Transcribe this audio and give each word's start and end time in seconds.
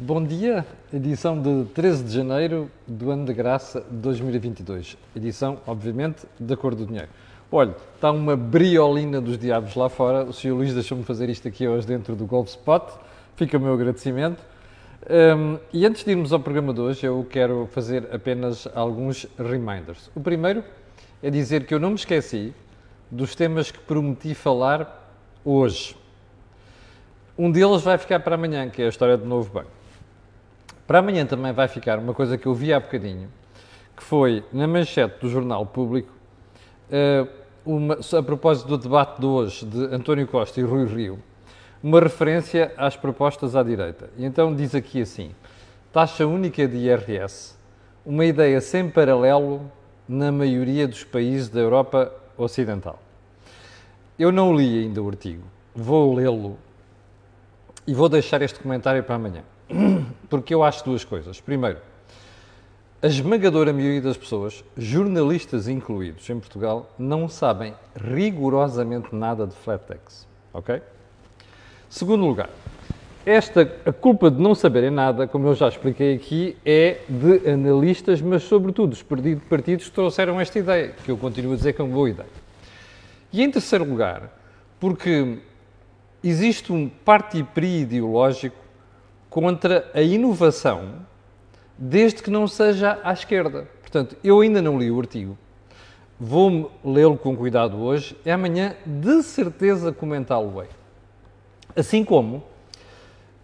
Bom 0.00 0.22
dia, 0.22 0.64
edição 0.94 1.42
de 1.42 1.64
13 1.74 2.04
de 2.04 2.14
janeiro 2.14 2.70
do 2.86 3.10
ano 3.10 3.24
de 3.24 3.34
graça 3.34 3.80
de 3.80 3.96
2022. 3.96 4.96
Edição, 5.16 5.58
obviamente, 5.66 6.24
da 6.38 6.56
cor 6.56 6.76
do 6.76 6.86
dinheiro. 6.86 7.08
Olha, 7.50 7.74
está 7.96 8.12
uma 8.12 8.36
briolina 8.36 9.20
dos 9.20 9.36
diabos 9.36 9.74
lá 9.74 9.88
fora. 9.88 10.22
O 10.22 10.32
Sr. 10.32 10.52
Luís 10.52 10.72
deixou-me 10.72 11.02
fazer 11.02 11.28
isto 11.28 11.48
aqui 11.48 11.66
hoje 11.66 11.84
dentro 11.84 12.14
do 12.14 12.26
Golf 12.26 12.48
Spot. 12.50 12.92
Fica 13.34 13.58
o 13.58 13.60
meu 13.60 13.74
agradecimento. 13.74 14.40
Um, 15.10 15.58
e 15.72 15.84
antes 15.84 16.04
de 16.04 16.12
irmos 16.12 16.32
ao 16.32 16.38
programa 16.38 16.72
de 16.72 16.80
hoje, 16.80 17.04
eu 17.04 17.26
quero 17.28 17.68
fazer 17.72 18.08
apenas 18.14 18.68
alguns 18.76 19.26
reminders. 19.36 20.12
O 20.14 20.20
primeiro 20.20 20.62
é 21.20 21.28
dizer 21.28 21.66
que 21.66 21.74
eu 21.74 21.80
não 21.80 21.90
me 21.90 21.96
esqueci 21.96 22.54
dos 23.10 23.34
temas 23.34 23.72
que 23.72 23.80
prometi 23.80 24.32
falar 24.32 25.12
hoje. 25.44 25.96
Um 27.36 27.50
deles 27.50 27.82
vai 27.82 27.98
ficar 27.98 28.20
para 28.20 28.36
amanhã, 28.36 28.70
que 28.70 28.80
é 28.80 28.86
a 28.86 28.88
história 28.88 29.16
do 29.16 29.26
novo 29.26 29.52
banco. 29.52 29.77
Para 30.88 31.00
amanhã 31.00 31.26
também 31.26 31.52
vai 31.52 31.68
ficar 31.68 31.98
uma 31.98 32.14
coisa 32.14 32.38
que 32.38 32.46
eu 32.46 32.54
vi 32.54 32.72
há 32.72 32.80
bocadinho, 32.80 33.28
que 33.94 34.02
foi 34.02 34.42
na 34.50 34.66
manchete 34.66 35.20
do 35.20 35.28
Jornal 35.28 35.66
Público, 35.66 36.10
uh, 36.88 37.28
uma, 37.62 37.98
a 38.18 38.22
propósito 38.22 38.68
do 38.68 38.78
debate 38.78 39.20
de 39.20 39.26
hoje 39.26 39.66
de 39.66 39.84
António 39.94 40.26
Costa 40.26 40.58
e 40.58 40.62
Rui 40.62 40.86
Rio, 40.86 41.22
uma 41.82 42.00
referência 42.00 42.72
às 42.74 42.96
propostas 42.96 43.54
à 43.54 43.62
direita. 43.62 44.08
E 44.16 44.24
então 44.24 44.54
diz 44.54 44.74
aqui 44.74 45.02
assim: 45.02 45.34
taxa 45.92 46.26
única 46.26 46.66
de 46.66 46.78
IRS, 46.78 47.54
uma 48.02 48.24
ideia 48.24 48.58
sem 48.58 48.88
paralelo 48.88 49.70
na 50.08 50.32
maioria 50.32 50.88
dos 50.88 51.04
países 51.04 51.50
da 51.50 51.60
Europa 51.60 52.10
Ocidental. 52.34 52.98
Eu 54.18 54.32
não 54.32 54.56
li 54.56 54.84
ainda 54.84 55.02
o 55.02 55.08
artigo, 55.08 55.44
vou 55.74 56.14
lê-lo 56.14 56.56
e 57.86 57.92
vou 57.92 58.08
deixar 58.08 58.40
este 58.40 58.58
comentário 58.58 59.04
para 59.04 59.16
amanhã. 59.16 59.42
Porque 60.28 60.54
eu 60.54 60.62
acho 60.62 60.84
duas 60.84 61.04
coisas. 61.04 61.40
Primeiro, 61.40 61.78
a 63.00 63.06
esmagadora 63.06 63.72
maioria 63.72 64.02
das 64.02 64.16
pessoas, 64.16 64.64
jornalistas 64.76 65.68
incluídos 65.68 66.28
em 66.28 66.38
Portugal, 66.38 66.90
não 66.98 67.28
sabem 67.28 67.74
rigorosamente 67.94 69.14
nada 69.14 69.46
de 69.46 69.54
flat 69.54 69.84
tax. 69.86 70.26
Ok? 70.52 70.82
Segundo 71.88 72.26
lugar, 72.26 72.50
esta, 73.24 73.72
a 73.86 73.92
culpa 73.92 74.30
de 74.30 74.40
não 74.40 74.54
saberem 74.54 74.90
nada, 74.90 75.28
como 75.28 75.48
eu 75.48 75.54
já 75.54 75.68
expliquei 75.68 76.14
aqui, 76.16 76.56
é 76.64 76.98
de 77.08 77.48
analistas, 77.48 78.20
mas 78.20 78.42
sobretudo 78.42 78.94
os 78.94 79.02
partidos 79.02 79.86
que 79.86 79.92
trouxeram 79.92 80.40
esta 80.40 80.58
ideia, 80.58 80.94
que 81.04 81.10
eu 81.10 81.16
continuo 81.16 81.52
a 81.52 81.56
dizer 81.56 81.74
que 81.74 81.80
é 81.80 81.84
uma 81.84 81.94
boa 81.94 82.10
ideia. 82.10 82.28
E 83.32 83.42
em 83.42 83.50
terceiro 83.50 83.84
lugar, 83.84 84.30
porque 84.80 85.38
existe 86.24 86.72
um 86.72 86.88
parti-pri 86.88 87.82
ideológico 87.82 88.56
contra 89.30 89.90
a 89.94 90.00
inovação, 90.00 91.06
desde 91.76 92.22
que 92.22 92.30
não 92.30 92.46
seja 92.46 92.98
à 93.02 93.12
esquerda. 93.12 93.68
Portanto, 93.80 94.16
eu 94.22 94.40
ainda 94.40 94.60
não 94.60 94.78
li 94.78 94.90
o 94.90 94.98
artigo, 94.98 95.36
vou 96.18 96.70
lê-lo 96.84 97.16
com 97.16 97.36
cuidado 97.36 97.78
hoje 97.78 98.16
e 98.24 98.30
amanhã, 98.30 98.74
de 98.84 99.22
certeza, 99.22 99.92
comentá-lo-ei. 99.92 100.68
Assim 101.76 102.04
como 102.04 102.42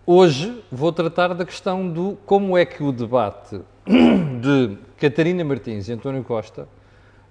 hoje 0.06 0.62
vou 0.70 0.92
tratar 0.92 1.34
da 1.34 1.44
questão 1.44 1.88
do 1.88 2.18
como 2.26 2.58
é 2.58 2.64
que 2.64 2.82
o 2.82 2.90
debate 2.90 3.60
de 4.40 4.76
Catarina 4.98 5.44
Martins 5.44 5.88
e 5.88 5.92
António 5.92 6.24
Costa 6.24 6.68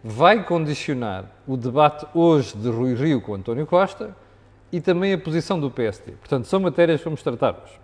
vai 0.04 0.44
condicionar 0.44 1.26
o 1.48 1.56
debate 1.56 2.06
hoje 2.14 2.58
de 2.58 2.70
Rui 2.70 2.94
Rio 2.94 3.22
com 3.22 3.36
António 3.36 3.66
Costa 3.66 4.16
e 4.72 4.81
também 4.81 5.14
a 5.14 5.18
posição 5.18 5.59
do 5.59 5.70
PSD. 5.70 6.14
Portanto, 6.14 6.46
são 6.46 6.59
matérias 6.59 7.00
que 7.00 7.06
vamos 7.06 7.22
tratar 7.22 7.52
hoje. 7.52 7.83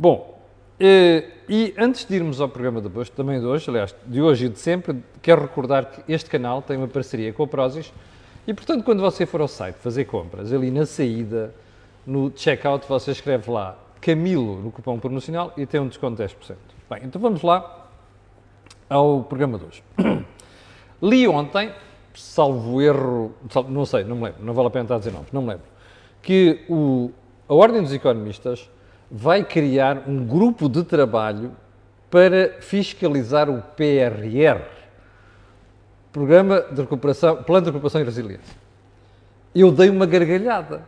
Bom, 0.00 0.40
eh, 0.80 1.28
e 1.46 1.74
antes 1.76 2.06
de 2.06 2.14
irmos 2.14 2.40
ao 2.40 2.48
programa 2.48 2.80
de 2.80 2.88
hoje, 2.98 3.12
também 3.12 3.38
de 3.38 3.44
hoje, 3.44 3.68
aliás, 3.68 3.94
de 4.06 4.22
hoje 4.22 4.46
e 4.46 4.48
de 4.48 4.58
sempre, 4.58 4.96
quero 5.20 5.42
recordar 5.42 5.90
que 5.90 6.10
este 6.10 6.30
canal 6.30 6.62
tem 6.62 6.78
uma 6.78 6.88
parceria 6.88 7.34
com 7.34 7.42
a 7.42 7.46
Prozis 7.46 7.92
e, 8.46 8.54
portanto, 8.54 8.82
quando 8.82 9.00
você 9.00 9.26
for 9.26 9.42
ao 9.42 9.46
site 9.46 9.74
fazer 9.74 10.06
compras, 10.06 10.54
ali 10.54 10.70
na 10.70 10.86
saída, 10.86 11.54
no 12.06 12.32
checkout, 12.34 12.88
você 12.88 13.10
escreve 13.10 13.50
lá 13.50 13.76
Camilo 14.00 14.62
no 14.62 14.72
cupom 14.72 14.98
promocional 14.98 15.52
e 15.54 15.66
tem 15.66 15.78
um 15.78 15.88
desconto 15.88 16.16
de 16.16 16.34
10%. 16.34 16.56
Bem, 16.88 17.00
então 17.04 17.20
vamos 17.20 17.42
lá 17.42 17.86
ao 18.88 19.22
programa 19.24 19.58
de 19.58 19.66
hoje. 19.66 19.84
Li 21.02 21.28
ontem, 21.28 21.74
salvo 22.14 22.80
erro, 22.80 23.34
não 23.68 23.84
sei, 23.84 24.04
não 24.04 24.16
me 24.16 24.24
lembro, 24.24 24.42
não 24.46 24.54
vale 24.54 24.68
a 24.68 24.70
pena 24.70 24.84
estar 24.84 24.94
a 24.94 24.98
dizer 24.98 25.12
nomes, 25.12 25.30
não 25.30 25.42
me 25.42 25.48
lembro, 25.48 25.66
que 26.22 26.64
o, 26.70 27.10
a 27.46 27.52
Ordem 27.52 27.82
dos 27.82 27.92
Economistas 27.92 28.66
vai 29.10 29.44
criar 29.44 30.04
um 30.06 30.24
grupo 30.24 30.68
de 30.68 30.84
trabalho 30.84 31.52
para 32.10 32.56
fiscalizar 32.60 33.48
o 33.50 33.62
PRR, 33.62 34.62
Programa 36.12 36.60
de 36.72 36.80
Recuperação, 36.80 37.42
Plano 37.42 37.66
de 37.66 37.70
Recuperação 37.70 38.00
e 38.00 38.04
Resiliência. 38.04 38.56
Eu 39.54 39.70
dei 39.72 39.88
uma 39.88 40.06
gargalhada. 40.06 40.82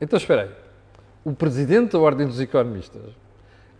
Então, 0.00 0.16
espera 0.16 0.42
aí. 0.42 0.50
O 1.24 1.32
presidente 1.32 1.92
da 1.92 1.98
Ordem 1.98 2.26
dos 2.26 2.40
Economistas 2.40 3.02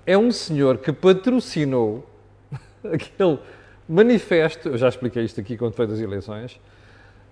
é 0.06 0.16
um 0.16 0.30
senhor 0.30 0.78
que 0.78 0.92
patrocinou 0.92 2.08
aquele 2.84 3.38
manifesto, 3.88 4.70
eu 4.70 4.78
já 4.78 4.88
expliquei 4.88 5.24
isto 5.24 5.40
aqui 5.40 5.56
quando 5.56 5.74
foi 5.74 5.86
das 5.86 6.00
eleições, 6.00 6.58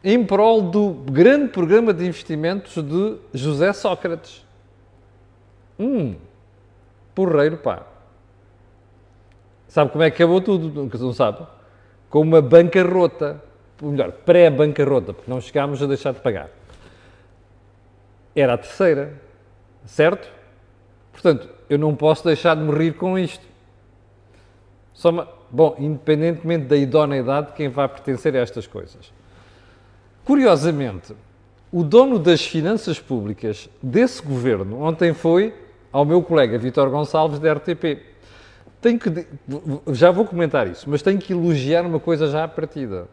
em 0.05 0.25
prol 0.25 0.63
do 0.63 0.91
grande 0.91 1.49
programa 1.49 1.95
de 1.95 2.05
investimentos 2.05 2.75
de 2.83 3.19
José 3.33 3.73
Sócrates. 3.73 4.45
Hum, 5.82 6.15
porreiro, 7.15 7.56
pá. 7.56 7.82
Sabe 9.66 9.91
como 9.91 10.04
é 10.04 10.10
que 10.10 10.22
acabou 10.22 10.41
tudo? 10.41 10.88
Não 10.98 11.12
sabe? 11.12 11.47
Com 12.09 12.20
uma 12.20 12.41
bancarrota. 12.41 13.43
Ou 13.81 13.91
melhor, 13.91 14.12
pré-bancarrota, 14.12 15.12
porque 15.12 15.28
não 15.28 15.41
chegámos 15.41 15.82
a 15.82 15.87
deixar 15.87 16.12
de 16.12 16.21
pagar. 16.21 16.50
Era 18.34 18.54
a 18.54 18.59
terceira, 18.59 19.21
certo? 19.84 20.31
Portanto, 21.10 21.48
eu 21.69 21.78
não 21.78 21.97
posso 21.97 22.25
deixar 22.25 22.54
de 22.54 22.62
morrer 22.62 22.92
com 22.92 23.19
isto. 23.19 23.44
Uma... 25.04 25.28
Bom, 25.50 25.75
independentemente 25.78 26.66
da 26.66 26.76
idoneidade 26.76 27.48
de 27.48 27.53
quem 27.54 27.69
vai 27.69 27.88
pertencer 27.88 28.37
a 28.37 28.38
estas 28.38 28.66
coisas. 28.66 29.12
Curiosamente, 30.25 31.15
o 31.72 31.82
dono 31.82 32.19
das 32.19 32.44
finanças 32.44 33.00
públicas 33.00 33.69
desse 33.82 34.22
governo 34.22 34.82
ontem 34.82 35.12
foi 35.12 35.54
ao 35.92 36.04
meu 36.04 36.22
colega 36.22 36.58
Vítor 36.58 36.88
Gonçalves 36.91 37.38
da 37.38 37.53
RTP. 37.53 38.03
Tenho 38.80 38.98
que, 38.98 39.26
já 39.92 40.10
vou 40.10 40.25
comentar 40.25 40.66
isso, 40.66 40.88
mas 40.88 41.03
tenho 41.03 41.19
que 41.19 41.32
elogiar 41.32 41.84
uma 41.84 42.00
coisa 42.00 42.26
já 42.28 42.44
à 42.44 42.48
partida. 42.48 43.06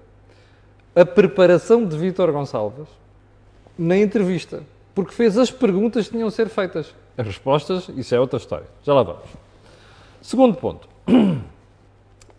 A 0.95 1.05
preparação 1.05 1.85
de 1.85 1.95
Vítor 1.97 2.31
Gonçalves 2.31 2.87
na 3.77 3.97
entrevista, 3.97 4.63
porque 4.95 5.13
fez 5.13 5.37
as 5.37 5.51
perguntas 5.51 6.07
que 6.07 6.13
tinham 6.13 6.27
a 6.27 6.31
ser 6.31 6.49
feitas. 6.49 6.95
As 7.17 7.27
respostas, 7.27 7.89
isso 7.95 8.15
é 8.15 8.19
outra 8.19 8.37
história. 8.37 8.65
Já 8.83 8.93
lá 8.93 9.03
vamos. 9.03 9.29
Segundo 10.21 10.55
ponto. 10.55 10.87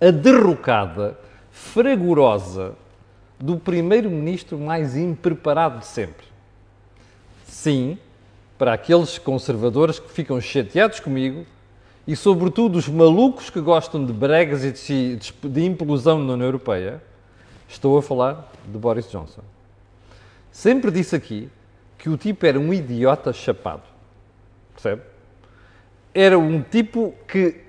A 0.01 0.11
derrocada 0.11 1.19
fragorosa 1.51 2.75
do 3.39 3.59
primeiro-ministro 3.59 4.59
mais 4.59 4.97
impreparado 4.97 5.81
de 5.81 5.87
sempre. 5.87 6.27
Sim, 7.47 7.99
para 8.61 8.75
aqueles 8.75 9.17
conservadores 9.17 9.99
que 9.99 10.11
ficam 10.11 10.39
chateados 10.39 11.01
comigo 11.01 11.47
e, 12.07 12.15
sobretudo, 12.15 12.77
os 12.77 12.87
malucos 12.87 13.49
que 13.49 13.59
gostam 13.59 14.05
de 14.05 14.13
bregas 14.13 14.63
e 14.63 14.73
de, 15.17 15.33
de 15.49 15.65
implosão 15.65 16.19
na 16.19 16.35
União 16.35 16.47
Europeia, 16.47 17.03
estou 17.67 17.97
a 17.97 18.03
falar 18.03 18.53
de 18.67 18.77
Boris 18.77 19.11
Johnson. 19.11 19.41
Sempre 20.53 20.91
disse 20.91 21.17
aqui 21.17 21.49
que 21.97 22.11
o 22.11 22.19
tipo 22.19 22.45
era 22.45 22.61
um 22.61 22.71
idiota 22.75 23.33
chapado. 23.33 23.85
Percebe? 24.75 25.01
Era 26.13 26.39
um 26.39 26.61
tipo 26.61 27.15
que 27.27 27.63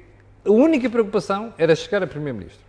a 0.44 0.52
única 0.52 0.90
preocupação 0.90 1.54
era 1.58 1.74
chegar 1.74 2.04
a 2.04 2.08
Primeiro-Ministro. 2.08 2.66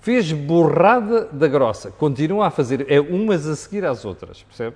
Fez 0.00 0.32
borrada 0.32 1.26
da 1.26 1.46
grossa. 1.46 1.92
Continua 1.92 2.48
a 2.48 2.50
fazer, 2.50 2.90
é 2.90 3.00
umas 3.00 3.46
a 3.46 3.54
seguir 3.54 3.84
às 3.84 4.04
outras, 4.04 4.42
percebe? 4.42 4.74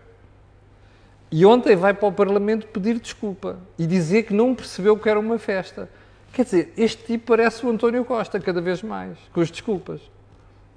E 1.37 1.45
ontem 1.45 1.75
vai 1.75 1.93
para 1.93 2.07
o 2.07 2.13
Parlamento 2.13 2.69
pedir 2.69 3.01
desculpa 3.01 3.59
e 3.77 3.89
dizer 3.89 4.23
que 4.23 4.33
não 4.33 4.55
percebeu 4.55 4.97
que 4.97 5.09
era 5.09 5.19
uma 5.19 5.37
festa. 5.37 5.91
Quer 6.33 6.45
dizer, 6.45 6.73
este 6.77 7.03
tipo 7.03 7.27
parece 7.27 7.67
o 7.67 7.71
António 7.71 8.05
Costa, 8.05 8.39
cada 8.39 8.61
vez 8.61 8.85
mais, 8.85 9.19
com 9.33 9.41
as 9.41 9.51
desculpas. 9.51 10.01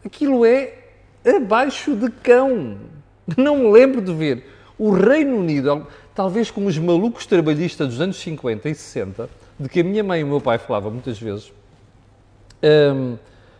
Aquilo 0.03 0.43
é 0.43 0.73
abaixo 1.23 1.95
de 1.95 2.09
cão. 2.09 2.75
Não 3.37 3.57
me 3.57 3.71
lembro 3.71 4.01
de 4.01 4.11
ver 4.11 4.45
o 4.79 4.89
Reino 4.89 5.37
Unido, 5.37 5.85
talvez 6.15 6.49
como 6.49 6.69
os 6.69 6.77
malucos 6.79 7.27
trabalhistas 7.27 7.89
dos 7.89 8.01
anos 8.01 8.17
50 8.17 8.67
e 8.67 8.73
60, 8.73 9.29
de 9.59 9.69
que 9.69 9.81
a 9.81 9.83
minha 9.83 10.03
mãe 10.03 10.21
e 10.21 10.23
o 10.23 10.27
meu 10.27 10.41
pai 10.41 10.57
falavam 10.57 10.89
muitas 10.89 11.19
vezes, 11.19 11.53
hum, 12.95 13.15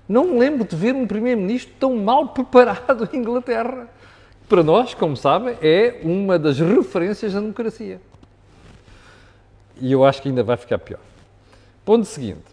não 0.10 0.30
me 0.30 0.40
lembro 0.40 0.66
de 0.68 0.76
ver 0.76 0.96
um 0.96 1.06
primeiro-ministro 1.06 1.76
tão 1.80 1.96
mal 1.96 2.30
preparado 2.34 3.08
em 3.14 3.18
Inglaterra 3.18 3.88
para 4.48 4.64
nós, 4.64 4.94
como 4.94 5.18
sabem, 5.18 5.58
é 5.62 6.00
uma 6.04 6.40
das 6.40 6.60
referências 6.60 7.34
da 7.34 7.40
democracia. 7.40 8.00
e 9.80 9.92
eu 9.92 10.04
acho 10.04 10.22
que 10.22 10.30
ainda 10.30 10.44
vai 10.44 10.58
ficar 10.58 10.80
pior. 10.80 11.00
Ponto 11.86 12.06
seguinte: 12.06 12.46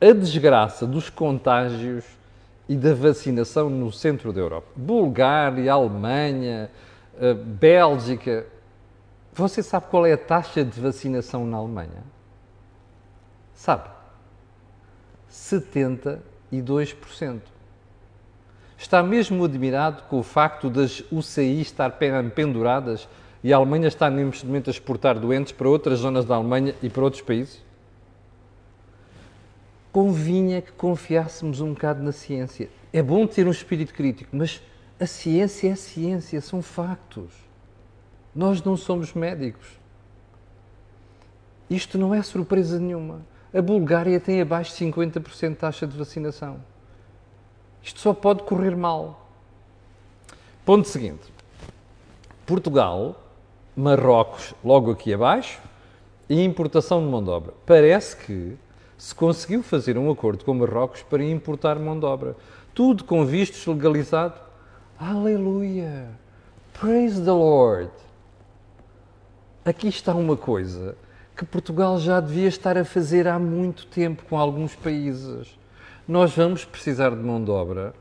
a 0.00 0.12
desgraça 0.12 0.86
dos 0.86 1.10
contágios 1.10 2.04
e 2.68 2.76
da 2.76 2.94
vacinação 2.94 3.68
no 3.68 3.92
centro 3.92 4.32
da 4.32 4.40
Europa. 4.40 4.68
Bulgária, 4.76 5.72
Alemanha, 5.72 6.70
eh, 7.20 7.34
Bélgica. 7.34 8.46
Você 9.32 9.62
sabe 9.62 9.86
qual 9.90 10.06
é 10.06 10.12
a 10.12 10.18
taxa 10.18 10.64
de 10.64 10.80
vacinação 10.80 11.46
na 11.46 11.56
Alemanha? 11.56 12.02
Sabe? 13.54 13.88
72%. 15.30 17.40
Está 18.80 19.02
mesmo 19.02 19.44
admirado 19.44 20.04
com 20.04 20.18
o 20.18 20.22
facto 20.22 20.70
das 20.70 21.04
UCI 21.12 21.60
estar 21.60 21.98
penduradas 22.34 23.06
e 23.44 23.52
a 23.52 23.56
Alemanha 23.58 23.88
está 23.88 24.08
neste 24.08 24.46
momento 24.46 24.68
a 24.68 24.70
exportar 24.70 25.18
doentes 25.18 25.52
para 25.52 25.68
outras 25.68 25.98
zonas 25.98 26.24
da 26.24 26.34
Alemanha 26.34 26.74
e 26.82 26.88
para 26.88 27.04
outros 27.04 27.20
países? 27.20 27.62
Convinha 29.92 30.62
que 30.62 30.72
confiássemos 30.72 31.60
um 31.60 31.74
bocado 31.74 32.02
na 32.02 32.10
ciência. 32.10 32.70
É 32.90 33.02
bom 33.02 33.26
ter 33.26 33.46
um 33.46 33.50
espírito 33.50 33.92
crítico, 33.92 34.30
mas 34.34 34.62
a 34.98 35.04
ciência 35.04 35.68
é 35.68 35.76
ciência, 35.76 36.40
são 36.40 36.62
factos. 36.62 37.34
Nós 38.34 38.62
não 38.62 38.78
somos 38.78 39.12
médicos. 39.12 39.78
Isto 41.68 41.98
não 41.98 42.14
é 42.14 42.22
surpresa 42.22 42.80
nenhuma. 42.80 43.20
A 43.52 43.60
Bulgária 43.60 44.18
tem 44.18 44.40
abaixo 44.40 44.74
de 44.74 44.86
50% 44.86 45.50
de 45.50 45.54
taxa 45.56 45.86
de 45.86 45.98
vacinação. 45.98 46.60
Isto 47.82 48.00
só 48.00 48.12
pode 48.12 48.42
correr 48.42 48.76
mal. 48.76 49.28
Ponto 50.64 50.86
seguinte. 50.86 51.32
Portugal, 52.46 53.16
Marrocos, 53.76 54.54
logo 54.64 54.90
aqui 54.90 55.14
abaixo, 55.14 55.60
e 56.28 56.44
importação 56.44 57.00
de 57.00 57.10
mão 57.10 57.22
de 57.22 57.30
obra. 57.30 57.54
Parece 57.64 58.16
que 58.16 58.56
se 58.96 59.14
conseguiu 59.14 59.62
fazer 59.62 59.96
um 59.96 60.10
acordo 60.10 60.44
com 60.44 60.54
Marrocos 60.54 61.02
para 61.02 61.24
importar 61.24 61.78
mão 61.78 61.98
de 61.98 62.04
obra. 62.04 62.36
Tudo 62.74 63.04
com 63.04 63.24
vistos 63.24 63.66
legalizado. 63.66 64.38
Aleluia! 64.98 66.08
Praise 66.78 67.20
the 67.20 67.32
Lord! 67.32 67.90
Aqui 69.64 69.88
está 69.88 70.14
uma 70.14 70.36
coisa 70.36 70.96
que 71.36 71.44
Portugal 71.44 71.98
já 71.98 72.20
devia 72.20 72.48
estar 72.48 72.76
a 72.76 72.84
fazer 72.84 73.26
há 73.26 73.38
muito 73.38 73.86
tempo 73.86 74.24
com 74.28 74.38
alguns 74.38 74.74
países 74.74 75.58
nós 76.10 76.34
vamos 76.34 76.64
precisar 76.64 77.10
de 77.10 77.22
mão 77.22 77.42
de 77.42 77.52
obra. 77.52 77.94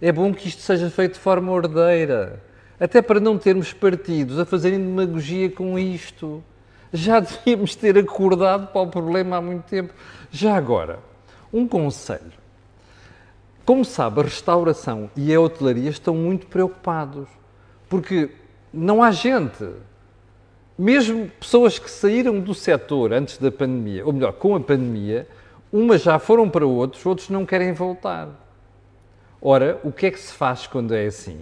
É 0.00 0.12
bom 0.12 0.32
que 0.32 0.46
isto 0.46 0.62
seja 0.62 0.88
feito 0.88 1.14
de 1.14 1.18
forma 1.18 1.50
ordeira, 1.50 2.40
até 2.78 3.02
para 3.02 3.18
não 3.18 3.36
termos 3.36 3.72
partidos 3.72 4.38
a 4.38 4.46
fazerem 4.46 4.78
demagogia 4.78 5.50
com 5.50 5.76
isto. 5.76 6.40
Já 6.92 7.18
devíamos 7.20 7.74
ter 7.74 7.98
acordado 7.98 8.68
para 8.68 8.82
o 8.82 8.86
problema 8.86 9.38
há 9.38 9.40
muito 9.40 9.64
tempo. 9.64 9.92
Já 10.30 10.54
agora, 10.54 11.00
um 11.52 11.66
conselho. 11.66 12.32
Como 13.64 13.84
sabe, 13.84 14.20
a 14.20 14.22
restauração 14.22 15.10
e 15.16 15.34
a 15.34 15.40
hotelaria 15.40 15.90
estão 15.90 16.14
muito 16.14 16.46
preocupados, 16.46 17.26
porque 17.88 18.30
não 18.72 19.02
há 19.02 19.10
gente. 19.10 19.68
Mesmo 20.78 21.28
pessoas 21.40 21.76
que 21.76 21.90
saíram 21.90 22.38
do 22.38 22.54
setor 22.54 23.12
antes 23.12 23.36
da 23.36 23.50
pandemia, 23.50 24.06
ou 24.06 24.12
melhor, 24.12 24.32
com 24.34 24.54
a 24.54 24.60
pandemia, 24.60 25.26
Umas 25.72 26.02
já 26.02 26.18
foram 26.18 26.50
para 26.50 26.66
outros, 26.66 27.04
outros 27.06 27.30
não 27.30 27.46
querem 27.46 27.72
voltar. 27.72 28.28
Ora, 29.40 29.80
o 29.82 29.90
que 29.90 30.06
é 30.06 30.10
que 30.10 30.20
se 30.20 30.32
faz 30.32 30.66
quando 30.66 30.94
é 30.94 31.06
assim? 31.06 31.40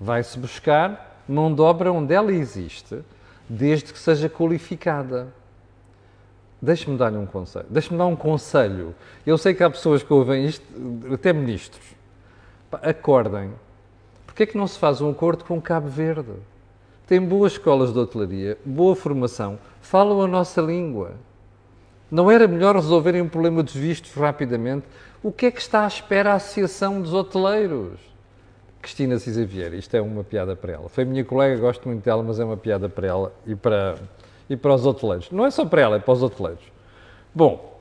Vai-se 0.00 0.38
buscar 0.38 1.22
mão 1.28 1.54
de 1.54 1.60
obra 1.60 1.92
onde 1.92 2.14
ela 2.14 2.32
existe, 2.32 3.00
desde 3.48 3.92
que 3.92 3.98
seja 3.98 4.28
qualificada. 4.28 5.28
Deixe-me 6.60 6.96
dar-lhe 6.96 7.16
um 7.16 7.26
conselho. 7.26 7.66
Deixe-me 7.68 7.98
dar 7.98 8.06
um 8.06 8.16
conselho. 8.16 8.94
Eu 9.26 9.36
sei 9.36 9.52
que 9.52 9.62
há 9.62 9.68
pessoas 9.68 10.02
que 10.02 10.12
ouvem 10.12 10.46
isto, 10.46 10.64
até 11.12 11.32
ministros. 11.32 11.84
Acordem. 12.72 13.52
Porquê 14.24 14.44
é 14.44 14.46
que 14.46 14.56
não 14.56 14.66
se 14.66 14.78
faz 14.78 15.00
um 15.00 15.10
acordo 15.10 15.44
com 15.44 15.60
Cabo 15.60 15.88
Verde? 15.88 16.32
Tem 17.06 17.20
boas 17.20 17.52
escolas 17.52 17.92
de 17.92 17.98
hotelaria, 17.98 18.56
boa 18.64 18.96
formação, 18.96 19.58
falam 19.82 20.22
a 20.22 20.26
nossa 20.26 20.62
língua. 20.62 21.12
Não 22.12 22.30
era 22.30 22.46
melhor 22.46 22.76
resolverem 22.76 23.22
um 23.22 23.28
problema 23.28 23.62
dos 23.62 23.74
vistos 23.74 24.12
rapidamente? 24.12 24.84
O 25.22 25.32
que 25.32 25.46
é 25.46 25.50
que 25.50 25.62
está 25.62 25.84
à 25.84 25.86
espera 25.86 26.32
a 26.32 26.34
Associação 26.34 27.00
dos 27.00 27.14
Hoteleiros? 27.14 27.98
Cristina 28.82 29.18
Cisa 29.18 29.46
Vieira, 29.46 29.74
isto 29.76 29.96
é 29.96 30.02
uma 30.02 30.22
piada 30.22 30.54
para 30.54 30.74
ela. 30.74 30.90
Foi 30.90 31.06
minha 31.06 31.24
colega, 31.24 31.58
gosto 31.58 31.88
muito 31.88 32.04
dela, 32.04 32.22
mas 32.22 32.38
é 32.38 32.44
uma 32.44 32.58
piada 32.58 32.86
para 32.86 33.06
ela 33.06 33.32
e 33.46 33.54
para, 33.54 33.94
e 34.50 34.54
para 34.54 34.74
os 34.74 34.84
hoteleiros. 34.84 35.30
Não 35.30 35.46
é 35.46 35.50
só 35.50 35.64
para 35.64 35.80
ela, 35.80 35.96
é 35.96 35.98
para 36.00 36.12
os 36.12 36.22
hoteleiros. 36.22 36.64
Bom, 37.34 37.80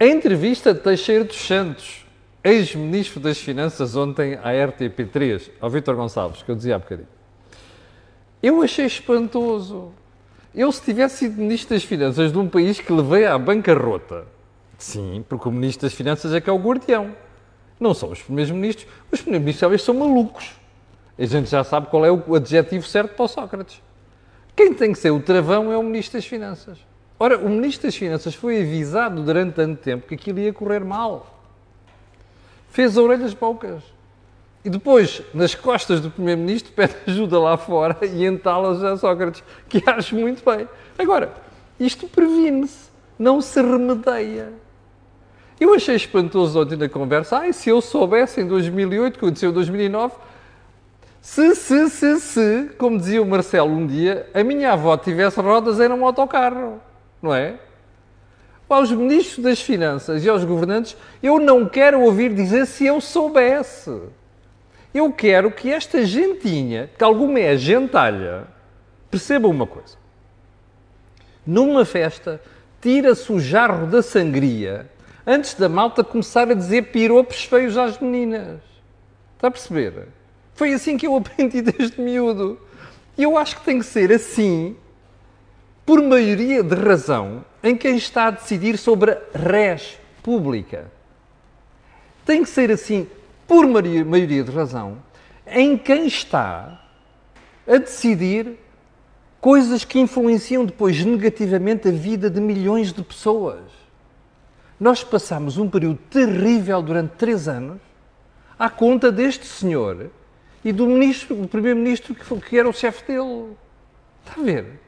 a 0.00 0.06
entrevista 0.06 0.72
de 0.72 0.80
Teixeira 0.80 1.22
dos 1.22 1.36
Santos, 1.36 2.06
ex-ministro 2.42 3.20
das 3.20 3.36
Finanças, 3.36 3.94
ontem 3.94 4.36
à 4.36 4.52
RTP3, 4.52 5.50
ao 5.60 5.68
Vítor 5.68 5.94
Gonçalves, 5.94 6.42
que 6.42 6.50
eu 6.50 6.56
dizia 6.56 6.76
há 6.76 6.78
bocadinho. 6.78 7.08
Eu 8.42 8.62
achei 8.62 8.86
espantoso. 8.86 9.92
Eu, 10.54 10.70
se 10.70 10.82
tivesse 10.82 11.18
sido 11.18 11.40
Ministro 11.40 11.74
das 11.74 11.82
Finanças 11.82 12.30
de 12.30 12.38
um 12.38 12.48
país 12.48 12.78
que 12.78 12.92
levei 12.92 13.24
à 13.24 13.38
bancarrota, 13.38 14.26
sim, 14.76 15.24
porque 15.28 15.48
o 15.48 15.52
Ministro 15.52 15.88
das 15.88 15.94
Finanças 15.94 16.34
é 16.34 16.40
que 16.40 16.50
é 16.50 16.52
o 16.52 16.58
guardião. 16.58 17.14
Não 17.80 17.94
são 17.94 18.10
os 18.10 18.22
primeiros 18.22 18.52
ministros. 18.52 18.86
Os 19.10 19.20
primeiros 19.20 19.44
ministros 19.44 19.60
talvez 19.60 19.82
são 19.82 19.94
malucos. 19.94 20.52
A 21.18 21.24
gente 21.24 21.50
já 21.50 21.64
sabe 21.64 21.86
qual 21.88 22.04
é 22.04 22.12
o 22.12 22.34
adjetivo 22.34 22.86
certo 22.86 23.14
para 23.14 23.24
o 23.24 23.28
Sócrates. 23.28 23.82
Quem 24.54 24.74
tem 24.74 24.92
que 24.92 24.98
ser 24.98 25.10
o 25.10 25.20
travão 25.20 25.72
é 25.72 25.78
o 25.78 25.82
Ministro 25.82 26.18
das 26.18 26.26
Finanças. 26.26 26.78
Ora, 27.18 27.38
o 27.38 27.48
Ministro 27.48 27.88
das 27.88 27.96
Finanças 27.96 28.34
foi 28.34 28.60
avisado 28.60 29.22
durante 29.22 29.54
tanto 29.54 29.80
tempo 29.80 30.06
que 30.06 30.14
aquilo 30.14 30.38
ia 30.38 30.52
correr 30.52 30.84
mal. 30.84 31.40
Fez 32.68 32.96
orelhas 32.96 33.32
poucas. 33.32 33.82
E 34.64 34.70
depois, 34.70 35.22
nas 35.34 35.54
costas 35.54 36.00
do 36.00 36.10
Primeiro-Ministro, 36.10 36.72
pede 36.76 36.94
ajuda 37.06 37.38
lá 37.38 37.56
fora 37.56 37.98
e 38.02 38.24
entala-os 38.24 38.82
a 38.82 38.96
Sócrates, 38.96 39.42
que 39.68 39.82
acho 39.86 40.14
muito 40.14 40.44
bem. 40.44 40.68
Agora, 40.98 41.32
isto 41.78 42.06
previne-se, 42.06 42.90
não 43.18 43.40
se 43.40 43.60
remedeia. 43.60 44.52
Eu 45.58 45.74
achei 45.74 45.94
espantoso 45.94 46.60
ontem 46.60 46.76
na 46.76 46.88
conversa, 46.88 47.38
ai, 47.38 47.52
se 47.52 47.70
eu 47.70 47.80
soubesse 47.80 48.40
em 48.40 48.46
2008, 48.46 49.18
que 49.18 49.24
aconteceu 49.24 49.50
em 49.50 49.52
2009, 49.52 50.14
se, 51.20 51.54
se, 51.54 51.88
se, 51.88 52.20
se, 52.20 52.70
como 52.76 52.98
dizia 52.98 53.22
o 53.22 53.26
Marcelo 53.26 53.70
um 53.70 53.86
dia, 53.86 54.28
a 54.34 54.42
minha 54.42 54.72
avó 54.72 54.96
tivesse 54.96 55.40
rodas 55.40 55.78
era 55.78 55.94
um 55.94 56.04
autocarro, 56.04 56.80
não 57.22 57.32
é? 57.32 57.60
Aos 58.68 58.90
ministros 58.90 59.38
das 59.38 59.60
Finanças 59.60 60.24
e 60.24 60.28
aos 60.28 60.44
governantes, 60.44 60.96
eu 61.22 61.38
não 61.38 61.68
quero 61.68 62.00
ouvir 62.00 62.34
dizer 62.34 62.66
se 62.66 62.86
eu 62.86 63.00
soubesse. 63.00 64.00
Eu 64.94 65.12
quero 65.12 65.50
que 65.50 65.72
esta 65.72 66.04
gentinha, 66.04 66.90
que 66.98 67.04
alguma 67.04 67.40
é 67.40 67.56
gentalha, 67.56 68.46
perceba 69.10 69.48
uma 69.48 69.66
coisa. 69.66 69.96
Numa 71.46 71.84
festa, 71.84 72.40
tira-se 72.80 73.32
o 73.32 73.40
jarro 73.40 73.86
da 73.86 74.02
sangria 74.02 74.90
antes 75.26 75.54
da 75.54 75.68
malta 75.68 76.04
começar 76.04 76.50
a 76.50 76.54
dizer 76.54 76.90
piropos 76.90 77.44
feios 77.44 77.76
às 77.76 77.98
meninas. 77.98 78.60
Está 79.36 79.48
a 79.48 79.50
perceber? 79.50 80.08
Foi 80.54 80.72
assim 80.72 80.96
que 80.96 81.06
eu 81.06 81.16
aprendi 81.16 81.62
desde 81.62 82.00
miúdo. 82.00 82.60
E 83.16 83.22
eu 83.22 83.36
acho 83.36 83.56
que 83.56 83.64
tem 83.64 83.78
que 83.78 83.86
ser 83.86 84.12
assim, 84.12 84.76
por 85.84 86.02
maioria 86.02 86.62
de 86.62 86.74
razão, 86.74 87.44
em 87.62 87.76
quem 87.76 87.96
está 87.96 88.26
a 88.26 88.30
decidir 88.30 88.76
sobre 88.76 89.12
a 89.12 89.20
res 89.34 89.98
pública. 90.22 90.90
Tem 92.24 92.42
que 92.42 92.48
ser 92.48 92.70
assim 92.70 93.08
por 93.46 93.66
maioria 93.66 94.44
de 94.44 94.50
razão, 94.50 94.98
em 95.46 95.76
quem 95.76 96.06
está 96.06 96.80
a 97.66 97.76
decidir 97.76 98.58
coisas 99.40 99.84
que 99.84 99.98
influenciam 99.98 100.64
depois 100.64 101.04
negativamente 101.04 101.88
a 101.88 101.90
vida 101.90 102.30
de 102.30 102.40
milhões 102.40 102.92
de 102.92 103.02
pessoas. 103.02 103.60
Nós 104.78 105.02
passamos 105.04 105.58
um 105.58 105.68
período 105.68 105.98
terrível 106.10 106.80
durante 106.82 107.10
três 107.16 107.48
anos 107.48 107.80
à 108.58 108.70
conta 108.70 109.10
deste 109.10 109.46
senhor 109.46 110.10
e 110.64 110.72
do 110.72 110.86
ministro, 110.86 111.34
do 111.34 111.48
primeiro-ministro 111.48 112.14
que, 112.14 112.40
que, 112.40 112.58
era 112.58 112.68
o 112.68 112.72
chefe 112.72 113.04
dele. 113.06 113.56
Está 114.24 114.40
a 114.40 114.44
ver? 114.44 114.80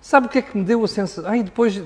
Sabe 0.00 0.26
o 0.26 0.28
que 0.28 0.38
é 0.38 0.42
que 0.42 0.56
me 0.56 0.64
deu 0.64 0.82
a 0.82 0.88
sensação? 0.88 1.30
Ah, 1.30 1.36
e 1.36 1.42
depois 1.42 1.80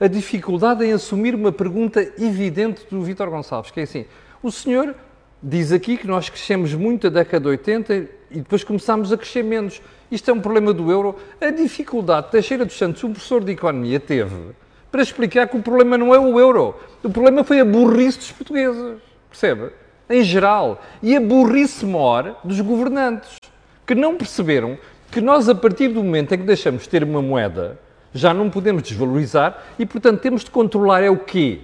a 0.00 0.06
dificuldade 0.06 0.84
em 0.84 0.92
assumir 0.92 1.34
uma 1.34 1.52
pergunta 1.52 2.00
evidente 2.18 2.86
do 2.90 3.02
Vítor 3.02 3.30
Gonçalves, 3.30 3.70
que 3.70 3.80
é 3.80 3.82
assim: 3.84 4.06
o 4.42 4.50
senhor 4.50 4.94
diz 5.42 5.72
aqui 5.72 5.96
que 5.96 6.06
nós 6.06 6.28
crescemos 6.28 6.74
muito 6.74 7.06
a 7.06 7.10
década 7.10 7.44
de 7.44 7.48
80 7.48 7.94
e 8.30 8.38
depois 8.38 8.64
começámos 8.64 9.12
a 9.12 9.16
crescer 9.16 9.42
menos. 9.42 9.80
Isto 10.10 10.30
é 10.30 10.34
um 10.34 10.40
problema 10.40 10.72
do 10.72 10.90
euro. 10.90 11.16
A 11.40 11.50
dificuldade 11.50 12.26
que 12.26 12.32
Teixeira 12.32 12.64
dos 12.64 12.76
Santos, 12.76 13.02
um 13.04 13.12
professor 13.12 13.44
de 13.44 13.52
economia, 13.52 14.00
teve 14.00 14.54
para 14.90 15.02
explicar 15.02 15.46
que 15.48 15.56
o 15.56 15.62
problema 15.62 15.98
não 15.98 16.14
é 16.14 16.18
o 16.18 16.38
euro. 16.40 16.74
O 17.02 17.10
problema 17.10 17.44
foi 17.44 17.60
a 17.60 17.64
burrice 17.64 18.18
dos 18.18 18.32
portugueses. 18.32 18.98
Percebe? 19.28 19.70
Em 20.08 20.22
geral. 20.22 20.82
E 21.02 21.14
a 21.16 21.20
burrice 21.20 21.84
maior 21.84 22.40
dos 22.42 22.60
governantes, 22.60 23.36
que 23.86 23.94
não 23.94 24.16
perceberam 24.16 24.78
que 25.10 25.20
nós, 25.20 25.48
a 25.48 25.54
partir 25.54 25.88
do 25.88 26.02
momento 26.02 26.34
em 26.34 26.38
que 26.38 26.44
deixamos 26.44 26.82
de 26.82 26.88
ter 26.88 27.02
uma 27.02 27.22
moeda 27.22 27.78
Já 28.14 28.32
não 28.32 28.48
podemos 28.48 28.82
desvalorizar 28.82 29.62
e, 29.78 29.84
portanto, 29.84 30.20
temos 30.20 30.42
de 30.42 30.50
controlar 30.50 31.02
é 31.02 31.10
o 31.10 31.18
quê? 31.18 31.60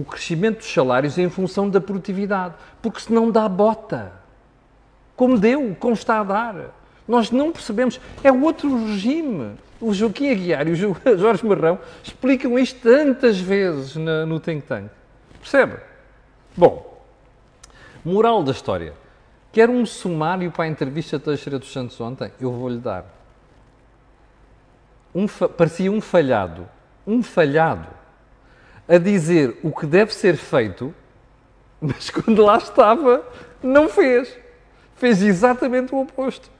O 0.00 0.04
crescimento 0.04 0.58
dos 0.58 0.72
salários 0.72 1.18
em 1.18 1.28
função 1.28 1.68
da 1.68 1.78
produtividade, 1.78 2.54
porque 2.80 3.00
senão 3.00 3.30
dá 3.30 3.46
bota. 3.46 4.12
Como 5.14 5.38
deu, 5.38 5.76
como 5.78 5.92
está 5.92 6.20
a 6.20 6.24
dar. 6.24 6.74
Nós 7.06 7.30
não 7.30 7.52
percebemos. 7.52 8.00
É 8.24 8.32
outro 8.32 8.86
regime. 8.86 9.56
O 9.78 9.92
Joaquim 9.92 10.30
Aguiar 10.30 10.66
e 10.66 10.72
o 10.72 10.76
Jorge 11.18 11.44
Marrão 11.44 11.78
explicam 12.02 12.58
isto 12.58 12.80
tantas 12.80 13.38
vezes 13.38 13.96
no 13.96 14.40
think 14.40 14.66
tank. 14.66 14.90
Percebe? 15.38 15.76
Bom, 16.56 17.04
moral 18.02 18.42
da 18.42 18.52
história. 18.52 18.94
Quer 19.52 19.68
um 19.68 19.84
sumário 19.84 20.50
para 20.50 20.64
a 20.64 20.68
entrevista 20.68 21.18
de 21.18 21.24
Teixeira 21.24 21.58
dos 21.58 21.70
Santos 21.70 22.00
ontem? 22.00 22.32
Eu 22.40 22.52
vou-lhe 22.52 22.78
dar. 22.78 23.04
Um 25.14 25.26
parecia 25.26 25.92
um 25.92 26.00
falhado. 26.00 26.66
Um 27.06 27.22
falhado. 27.22 27.99
A 28.90 28.98
dizer 28.98 29.56
o 29.62 29.70
que 29.70 29.86
deve 29.86 30.12
ser 30.12 30.36
feito, 30.36 30.94
mas 31.80 32.10
quando 32.10 32.44
lá 32.44 32.58
estava, 32.58 33.24
não 33.62 33.88
fez. 33.88 34.36
Fez 34.96 35.22
exatamente 35.22 35.94
o 35.94 36.00
oposto. 36.00 36.50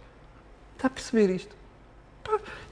Está 0.77 0.87
a 0.87 0.91
perceber 0.91 1.29
isto? 1.35 1.55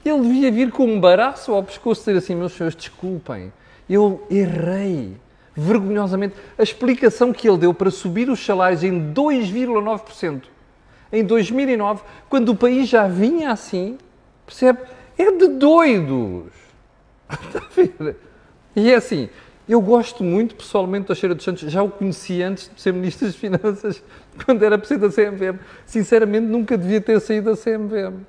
Ele 0.03 0.21
devia 0.21 0.51
vir 0.51 0.71
com 0.71 0.85
um 0.85 0.99
baraço 0.99 1.53
ao 1.53 1.63
pescoço 1.63 2.01
dizer 2.01 2.17
assim: 2.17 2.35
meus 2.35 2.53
senhores, 2.53 2.75
desculpem, 2.75 3.51
eu 3.89 4.25
errei 4.31 5.17
vergonhosamente 5.55 6.35
a 6.57 6.63
explicação 6.63 7.33
que 7.33 7.47
ele 7.47 7.57
deu 7.57 7.73
para 7.73 7.91
subir 7.91 8.29
os 8.29 8.43
salários 8.43 8.83
em 8.83 9.13
2,9% 9.13 10.43
em 11.11 11.23
2009, 11.23 12.03
quando 12.29 12.49
o 12.49 12.55
país 12.55 12.87
já 12.87 13.07
vinha 13.07 13.51
assim, 13.51 13.97
percebe? 14.45 14.79
É 15.17 15.31
de 15.31 15.47
doidos. 15.47 16.53
Está 17.29 17.59
a 17.59 17.69
ver? 17.69 18.15
E 18.75 18.91
é 18.91 18.95
assim, 18.95 19.29
eu 19.71 19.81
gosto 19.81 20.23
muito 20.23 20.55
pessoalmente 20.55 21.07
da 21.07 21.15
Cheira 21.15 21.35
dos 21.35 21.43
Santos, 21.43 21.71
já 21.71 21.83
o 21.83 21.89
conheci 21.89 22.41
antes 22.41 22.71
de 22.73 22.81
ser 22.81 22.93
Ministro 22.93 23.27
das 23.27 23.35
Finanças, 23.35 24.03
quando 24.45 24.63
era 24.63 24.77
Presidente 24.77 25.15
da 25.15 25.23
CMVM. 25.23 25.59
Sinceramente, 25.85 26.47
nunca 26.47 26.77
devia 26.77 27.01
ter 27.01 27.19
saído 27.19 27.51
da 27.51 27.57
CMVM. 27.57 28.25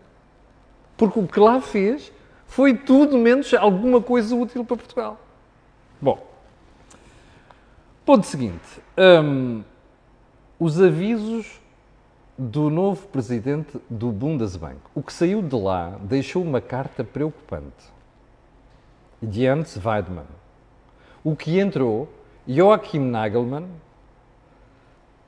Porque 0.97 1.19
o 1.19 1.27
que 1.27 1.41
lá 1.41 1.61
fez 1.61 2.13
foi 2.47 2.75
tudo 2.75 3.17
menos 3.17 3.55
alguma 3.55 4.03
coisa 4.03 4.35
útil 4.35 4.65
para 4.65 4.77
Portugal. 4.77 5.21
Bom, 6.01 6.31
Ponto 8.11 8.27
seguinte: 8.27 8.83
um, 9.23 9.63
os 10.59 10.81
avisos 10.81 11.61
do 12.37 12.69
novo 12.69 13.07
presidente 13.07 13.79
do 13.89 14.11
Bundesbank. 14.11 14.79
O 14.95 15.01
que 15.01 15.13
saiu 15.13 15.41
de 15.41 15.55
lá 15.55 15.97
deixou 16.03 16.43
uma 16.43 16.61
carta 16.61 17.05
preocupante. 17.05 17.87
Jens 19.23 19.77
Weidmann. 19.77 20.40
O 21.23 21.37
que 21.37 21.59
entrou, 21.59 22.09
Joachim 22.47 22.99
Nagelmann. 22.99 23.67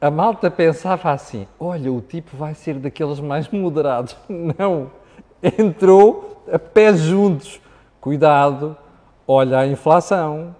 A 0.00 0.10
malta 0.10 0.50
pensava 0.50 1.12
assim: 1.12 1.46
olha, 1.60 1.92
o 1.92 2.00
tipo 2.00 2.36
vai 2.36 2.54
ser 2.54 2.74
daqueles 2.74 3.20
mais 3.20 3.48
moderados. 3.48 4.16
Não. 4.58 4.90
Entrou 5.42 6.42
a 6.50 6.58
pés 6.58 7.00
juntos. 7.00 7.60
Cuidado, 8.00 8.76
olha 9.26 9.58
a 9.58 9.66
inflação, 9.66 10.56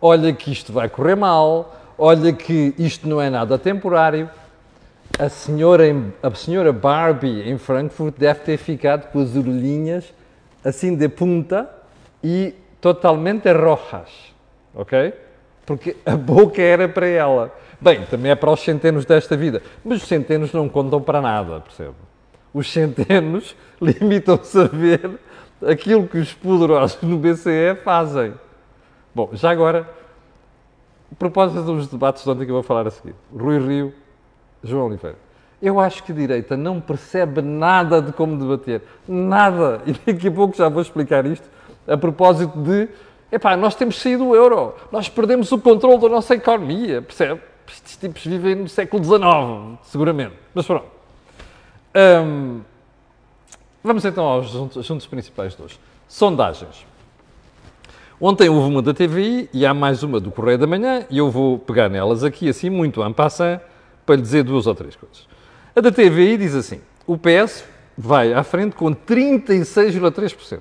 olha 0.00 0.32
que 0.32 0.50
isto 0.50 0.72
vai 0.72 0.88
correr 0.88 1.16
mal, 1.16 1.76
olha 1.98 2.32
que 2.32 2.74
isto 2.78 3.06
não 3.06 3.20
é 3.20 3.28
nada 3.28 3.58
temporário. 3.58 4.30
A 5.18 5.28
senhora, 5.28 5.84
a 6.22 6.34
senhora 6.34 6.72
Barbie 6.72 7.42
em 7.42 7.58
Frankfurt 7.58 8.14
deve 8.16 8.40
ter 8.40 8.56
ficado 8.56 9.10
com 9.10 9.20
as 9.20 9.36
orelhinhas 9.36 10.14
assim 10.64 10.96
de 10.96 11.08
punta 11.08 11.68
e 12.22 12.54
totalmente 12.80 13.52
rojas, 13.52 14.32
ok? 14.74 15.14
Porque 15.66 15.96
a 16.04 16.16
boca 16.16 16.62
era 16.62 16.88
para 16.88 17.06
ela. 17.06 17.54
Bem, 17.80 18.04
também 18.06 18.30
é 18.30 18.34
para 18.34 18.50
os 18.50 18.60
centenos 18.60 19.04
desta 19.04 19.36
vida, 19.36 19.62
mas 19.84 20.02
os 20.02 20.08
centenos 20.08 20.52
não 20.52 20.68
contam 20.68 21.00
para 21.00 21.20
nada, 21.20 21.60
percebe? 21.60 21.94
Os 22.52 22.72
centenos 22.72 23.54
limitam-se 23.80 24.58
a 24.58 24.64
ver 24.64 25.18
aquilo 25.66 26.06
que 26.08 26.18
os 26.18 26.32
poderosos 26.32 27.00
no 27.02 27.18
BCE 27.18 27.76
fazem. 27.84 28.34
Bom, 29.14 29.30
já 29.32 29.50
agora, 29.50 29.88
a 31.10 31.14
propósito 31.14 31.62
dos 31.62 31.88
debates 31.88 32.24
de 32.24 32.30
ontem 32.30 32.44
que 32.44 32.50
eu 32.50 32.54
vou 32.54 32.62
falar 32.62 32.86
a 32.86 32.90
seguir, 32.90 33.14
Rui 33.34 33.58
Rio, 33.58 33.94
João 34.62 34.86
Oliveira. 34.86 35.16
Eu 35.60 35.80
acho 35.80 36.04
que 36.04 36.12
a 36.12 36.14
direita 36.14 36.56
não 36.56 36.80
percebe 36.80 37.42
nada 37.42 38.00
de 38.00 38.12
como 38.12 38.38
debater. 38.38 38.82
Nada. 39.06 39.82
E 39.86 39.92
daqui 39.92 40.28
a 40.28 40.30
pouco 40.30 40.56
já 40.56 40.68
vou 40.68 40.80
explicar 40.80 41.26
isto 41.26 41.48
a 41.86 41.96
propósito 41.96 42.56
de. 42.60 42.88
Epá, 43.30 43.56
nós 43.56 43.74
temos 43.74 44.00
saído 44.00 44.24
do 44.24 44.34
euro. 44.34 44.74
Nós 44.90 45.08
perdemos 45.08 45.52
o 45.52 45.58
controle 45.58 46.00
da 46.00 46.08
nossa 46.08 46.34
economia. 46.34 47.02
Percebe? 47.02 47.40
Estes 47.68 47.96
tipos 47.96 48.24
vivem 48.24 48.54
no 48.54 48.68
século 48.68 49.04
XIX, 49.04 49.78
seguramente. 49.82 50.34
Mas 50.54 50.66
pronto. 50.66 50.86
Hum, 51.94 52.60
vamos 53.84 54.04
então 54.04 54.24
aos 54.24 54.76
assuntos 54.76 55.06
principais 55.06 55.54
de 55.54 55.62
hoje. 55.62 55.78
Sondagens. 56.08 56.86
Ontem 58.20 58.48
houve 58.48 58.68
uma 58.68 58.82
da 58.82 58.94
TVI 58.94 59.48
e 59.52 59.64
há 59.66 59.72
mais 59.72 60.02
uma 60.02 60.18
do 60.18 60.30
Correio 60.30 60.58
da 60.58 60.66
Manhã 60.66 61.06
e 61.08 61.18
eu 61.18 61.30
vou 61.30 61.58
pegar 61.58 61.88
nelas 61.88 62.24
aqui 62.24 62.48
assim 62.48 62.68
muito 62.68 63.02
en 63.02 63.12
passant 63.12 63.60
para 64.04 64.16
lhe 64.16 64.22
dizer 64.22 64.42
duas 64.42 64.66
ou 64.66 64.74
três 64.74 64.96
coisas. 64.96 65.28
A 65.76 65.80
da 65.80 65.92
TVI 65.92 66.36
diz 66.38 66.54
assim, 66.54 66.80
o 67.06 67.16
PS 67.16 67.64
vai 67.96 68.32
à 68.32 68.42
frente 68.42 68.74
com 68.74 68.92
36,3%. 68.92 70.60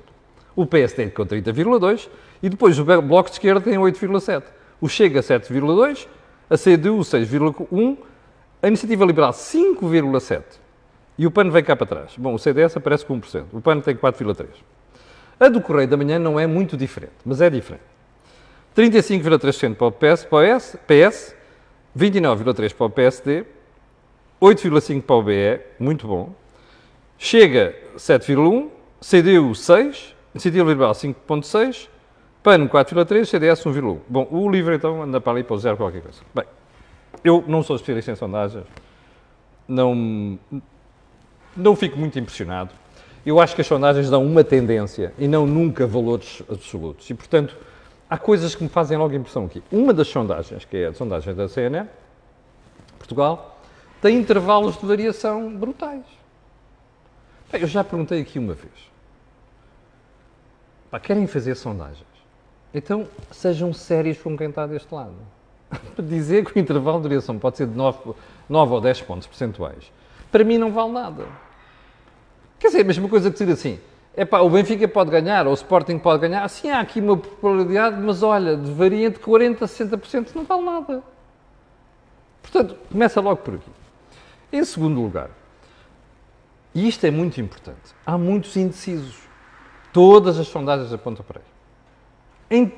O 0.58 0.66
PSD 0.66 1.12
com 1.12 1.24
30,2% 1.24 2.10
e 2.42 2.50
depois 2.50 2.78
o 2.80 2.84
Bloco 2.84 3.30
de 3.30 3.36
Esquerda 3.36 3.62
tem 3.62 3.76
8,7%. 3.76 4.44
O 4.82 4.90
Chega 4.90 5.22
7,2%, 5.22 6.08
a 6.50 6.58
CDU 6.58 6.98
6,1%, 6.98 7.98
a 8.62 8.68
Iniciativa 8.68 9.06
Liberal 9.06 9.32
5,7%. 9.32 10.44
E 11.16 11.28
o 11.28 11.32
PAN 11.32 11.50
vem 11.52 11.64
cá 11.64 11.76
para 11.76 11.86
trás. 11.86 12.14
Bom, 12.18 12.34
o 12.34 12.40
CDS 12.40 12.76
aparece 12.76 13.06
com 13.06 13.20
1%. 13.20 13.46
O 13.54 13.62
PAN 13.62 13.80
tem 13.82 13.96
4,3%. 13.96 14.48
A 15.40 15.48
do 15.48 15.62
Correio 15.62 15.88
da 15.88 15.96
Manhã 15.96 16.18
não 16.18 16.40
é 16.40 16.48
muito 16.48 16.76
diferente, 16.76 17.14
mas 17.24 17.40
é 17.40 17.50
diferente. 17.50 17.84
35,3% 18.76 19.76
para 19.76 19.88
o 19.88 19.92
PS, 19.92 20.26
PS 20.88 21.38
29,3% 21.98 22.74
para 22.76 22.86
o 22.86 22.90
PSD, 22.90 23.46
8,5% 24.42 25.02
para 25.02 25.16
o 25.16 25.24
BE, 25.24 25.60
muito 25.80 26.08
bom. 26.08 26.34
Chega 27.18 27.76
7,1%, 27.96 28.70
CDU 29.00 29.52
6%, 29.52 30.16
Iniciativa 30.38 30.70
Liberal 30.70 30.91
5,6%, 30.91 31.88
PAN 32.44 32.67
4,3%, 32.67 33.25
CDS 33.25 33.63
1,1%. 33.63 34.00
Bom, 34.08 34.27
o 34.29 34.50
livro 34.50 34.74
então 34.74 35.01
anda 35.01 35.20
para 35.20 35.34
ali 35.34 35.44
para 35.44 35.56
o 35.56 35.60
zero 35.60 35.75
qualquer 35.75 36.01
coisa. 36.01 36.22
Bem, 36.34 36.46
eu 37.24 37.44
não 37.48 37.63
sou 37.63 37.75
especialista 37.75 38.12
em 38.12 38.15
sondagens, 38.15 38.63
não, 39.67 40.39
não 41.56 41.75
fico 41.75 41.98
muito 41.98 42.17
impressionado. 42.20 42.72
Eu 43.25 43.39
acho 43.39 43.56
que 43.56 43.62
as 43.62 43.67
sondagens 43.67 44.10
dão 44.10 44.24
uma 44.24 44.44
tendência 44.44 45.12
e 45.17 45.27
não 45.27 45.46
nunca 45.46 45.86
valores 45.86 46.41
absolutos. 46.50 47.10
E, 47.10 47.13
portanto, 47.13 47.58
há 48.10 48.17
coisas 48.17 48.56
que 48.56 48.63
me 48.63 48.70
fazem 48.70 48.98
logo 48.98 49.13
impressão 49.13 49.46
aqui. 49.46 49.62
Uma 49.72 49.94
das 49.94 50.08
sondagens, 50.08 50.63
que 50.63 50.77
é 50.77 50.88
a 50.88 50.94
sondagem 50.94 51.34
da 51.34 51.50
CNN, 51.50 51.89
Portugal, 52.98 53.60
tem 54.01 54.17
intervalos 54.17 54.77
de 54.77 54.86
variação 54.86 55.53
brutais. 55.53 56.06
Bem, 57.51 57.62
eu 57.62 57.67
já 57.67 57.84
perguntei 57.84 58.22
aqui 58.22 58.39
uma 58.39 58.53
vez. 58.53 58.97
Pá, 60.89 61.00
querem 61.00 61.27
fazer 61.27 61.56
sondagens? 61.56 62.06
Então, 62.74 63.08
sejam 63.32 63.74
sérios 63.74 64.17
com 64.17 64.38
quem 64.38 64.50
está 64.50 64.65
deste 64.67 64.94
lado. 64.94 65.15
Para 65.70 66.03
dizer 66.06 66.46
que 66.46 66.58
o 66.58 66.60
intervalo 66.60 66.98
de 66.98 67.03
variação 67.03 67.38
pode 67.38 67.58
ser 67.58 67.67
de 67.67 67.75
9, 67.75 68.13
9 68.48 68.74
ou 68.74 68.82
10 68.82 69.01
pontos 69.01 69.27
percentuais, 69.27 69.91
para 70.32 70.44
mim 70.44 70.58
não 70.58 70.72
vale 70.72 70.91
nada. 70.91 71.25
Quer 72.60 72.67
dizer, 72.67 72.82
a 72.82 72.86
mesma 72.86 73.10
coisa 73.10 73.29
que 73.29 73.38
dizer 73.38 73.51
assim, 73.51 73.79
é 74.15 74.25
pá, 74.25 74.39
o 74.39 74.50
Benfica 74.50 74.88
pode 74.88 75.12
ganhar, 75.12 75.46
ou 75.46 75.51
o 75.51 75.56
Sporting 75.56 76.00
pode 76.00 76.22
ganhar, 76.22 76.44
assim 76.44 76.70
há 76.70 76.79
aqui 76.79 77.00
uma 77.00 77.17
probabilidade, 77.17 78.01
mas 78.01 78.24
olha, 78.24 78.58
varia 78.58 79.08
entre 79.08 79.22
40% 79.22 79.62
a 79.62 79.67
60%, 79.67 80.36
não 80.36 80.44
vale 80.44 80.63
nada. 80.63 81.03
Portanto, 82.41 82.77
começa 82.91 83.22
logo 83.22 83.38
por 83.38 83.56
aqui. 83.56 83.70
Em 84.51 84.63
segundo 84.63 85.01
lugar, 85.01 85.29
e 86.74 86.88
isto 86.88 87.06
é 87.06 87.12
muito 87.12 87.39
importante, 87.41 87.94
há 88.06 88.17
muitos 88.17 88.56
indecisos. 88.56 89.26
Todas 89.98 90.38
as 90.38 90.48
sondagens 90.48 90.94
apontam 90.94 91.25
para 91.25 91.39
aí. 91.39 92.56
Em 92.60 92.72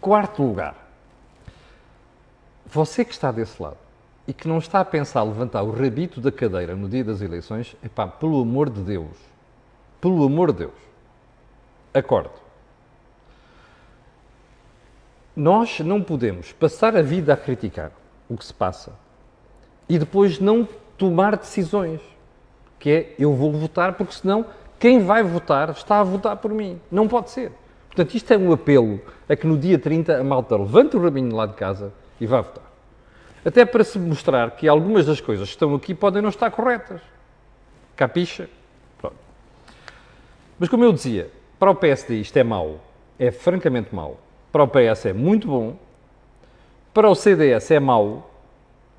quarto 0.00 0.44
lugar, 0.44 0.76
você 2.64 3.04
que 3.04 3.10
está 3.10 3.32
desse 3.32 3.60
lado, 3.60 3.78
e 4.28 4.32
que 4.32 4.46
não 4.46 4.58
está 4.58 4.78
a 4.78 4.84
pensar 4.84 5.24
levantar 5.24 5.64
o 5.64 5.72
rabito 5.72 6.20
da 6.20 6.30
cadeira 6.30 6.76
no 6.76 6.88
dia 6.88 7.02
das 7.02 7.20
eleições, 7.20 7.74
epá, 7.82 8.06
pelo 8.06 8.40
amor 8.40 8.70
de 8.70 8.80
Deus, 8.80 9.16
pelo 10.00 10.24
amor 10.24 10.52
de 10.52 10.58
Deus, 10.58 10.74
acorde. 11.92 12.30
Nós 15.34 15.80
não 15.80 16.00
podemos 16.00 16.52
passar 16.52 16.96
a 16.96 17.02
vida 17.02 17.34
a 17.34 17.36
criticar 17.36 17.90
o 18.28 18.36
que 18.36 18.44
se 18.44 18.54
passa 18.54 18.92
e 19.88 19.98
depois 19.98 20.38
não 20.38 20.68
tomar 20.96 21.36
decisões, 21.36 22.00
que 22.78 22.88
é 22.88 23.14
eu 23.18 23.34
vou 23.34 23.50
votar 23.50 23.94
porque 23.94 24.12
senão 24.12 24.46
Quem 24.82 24.98
vai 24.98 25.22
votar 25.22 25.70
está 25.70 26.00
a 26.00 26.02
votar 26.02 26.36
por 26.38 26.52
mim. 26.52 26.80
Não 26.90 27.06
pode 27.06 27.30
ser. 27.30 27.52
Portanto, 27.86 28.16
isto 28.16 28.32
é 28.32 28.36
um 28.36 28.52
apelo 28.52 29.00
a 29.28 29.36
que 29.36 29.46
no 29.46 29.56
dia 29.56 29.78
30 29.78 30.18
a 30.18 30.24
malta 30.24 30.56
levante 30.56 30.96
o 30.96 31.00
rabinho 31.00 31.36
lá 31.36 31.46
de 31.46 31.54
casa 31.54 31.92
e 32.20 32.26
vá 32.26 32.40
votar. 32.40 32.64
Até 33.44 33.64
para 33.64 33.84
se 33.84 33.96
mostrar 33.96 34.50
que 34.50 34.66
algumas 34.66 35.06
das 35.06 35.20
coisas 35.20 35.46
que 35.46 35.54
estão 35.54 35.72
aqui 35.76 35.94
podem 35.94 36.20
não 36.20 36.30
estar 36.30 36.50
corretas. 36.50 37.00
Capixa? 37.94 38.50
Pronto. 38.98 39.14
Mas 40.58 40.68
como 40.68 40.82
eu 40.82 40.92
dizia, 40.92 41.30
para 41.60 41.70
o 41.70 41.76
PSD 41.76 42.16
isto 42.16 42.36
é 42.36 42.42
mau, 42.42 42.80
é 43.20 43.30
francamente 43.30 43.94
mau. 43.94 44.18
Para 44.50 44.64
o 44.64 44.66
PS 44.66 45.06
é 45.06 45.12
muito 45.12 45.46
bom. 45.46 45.76
Para 46.92 47.08
o 47.08 47.14
CDS 47.14 47.70
é 47.70 47.78
mau. 47.78 48.28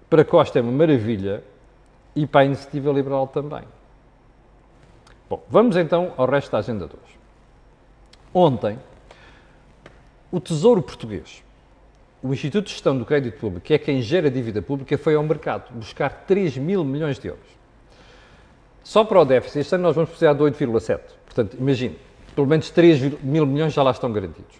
Para 0.09 0.23
Costa 0.23 0.59
é 0.59 0.61
uma 0.61 0.71
maravilha. 0.71 1.43
E 2.15 2.25
para 2.25 2.39
a 2.39 2.45
Iniciativa 2.45 2.89
Liberal 2.89 3.27
também. 3.27 3.63
Bom, 5.33 5.43
vamos 5.49 5.75
então 5.75 6.13
ao 6.15 6.27
resto 6.27 6.51
da 6.51 6.59
agenda 6.59 6.85
de 6.85 6.93
hoje. 6.93 7.17
Ontem, 8.31 8.77
o 10.31 10.39
Tesouro 10.39 10.79
Português, 10.79 11.43
o 12.21 12.31
Instituto 12.31 12.65
de 12.65 12.71
Gestão 12.71 12.95
do 12.95 13.03
Crédito 13.03 13.39
Público, 13.39 13.65
que 13.65 13.73
é 13.73 13.79
quem 13.79 13.99
gera 13.99 14.27
a 14.27 14.29
dívida 14.29 14.61
pública, 14.61 14.95
foi 14.95 15.15
ao 15.15 15.23
mercado 15.23 15.73
buscar 15.73 16.25
3 16.27 16.57
mil 16.57 16.83
milhões 16.83 17.17
de 17.17 17.29
euros. 17.29 17.47
Só 18.83 19.03
para 19.03 19.19
o 19.19 19.25
déficit, 19.25 19.61
este 19.61 19.73
ano 19.73 19.85
nós 19.85 19.95
vamos 19.95 20.11
precisar 20.11 20.33
de 20.33 20.43
8,7. 20.43 20.99
Portanto, 21.25 21.57
imagine, 21.59 21.97
pelo 22.35 22.45
menos 22.45 22.69
3 22.69 23.23
mil 23.23 23.47
milhões 23.47 23.73
já 23.73 23.81
lá 23.81 23.89
estão 23.89 24.11
garantidos. 24.11 24.55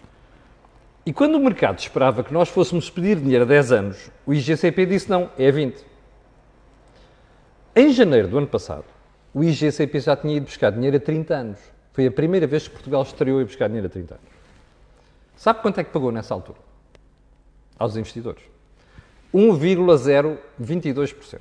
E 1.06 1.12
quando 1.12 1.36
o 1.36 1.40
mercado 1.40 1.78
esperava 1.78 2.24
que 2.24 2.34
nós 2.34 2.48
fôssemos 2.48 2.90
pedir 2.90 3.20
dinheiro 3.20 3.44
a 3.44 3.46
10 3.46 3.70
anos, 3.70 4.10
o 4.26 4.34
IGCP 4.34 4.86
disse 4.86 5.08
não, 5.08 5.30
é 5.38 5.52
20. 5.52 5.84
Em 7.76 7.92
janeiro 7.92 8.26
do 8.26 8.38
ano 8.38 8.48
passado, 8.48 8.93
o 9.34 9.42
IGCP 9.42 9.98
já 9.98 10.16
tinha 10.16 10.36
ido 10.36 10.46
buscar 10.46 10.70
dinheiro 10.70 10.96
a 10.96 11.00
30 11.00 11.34
anos. 11.34 11.58
Foi 11.92 12.06
a 12.06 12.10
primeira 12.10 12.46
vez 12.46 12.68
que 12.68 12.74
Portugal 12.74 13.02
estreou 13.02 13.40
a 13.40 13.44
buscar 13.44 13.66
dinheiro 13.66 13.88
a 13.88 13.90
30 13.90 14.14
anos. 14.14 14.26
Sabe 15.36 15.60
quanto 15.60 15.80
é 15.80 15.84
que 15.84 15.90
pagou 15.90 16.12
nessa 16.12 16.32
altura? 16.32 16.60
Aos 17.76 17.96
investidores. 17.96 18.44
1,022%. 19.34 21.40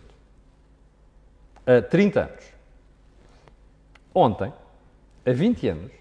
A 1.66 1.82
30 1.82 2.20
anos. 2.22 2.44
Ontem, 4.14 4.52
a 5.26 5.32
20 5.32 5.70
anos, 5.70 5.94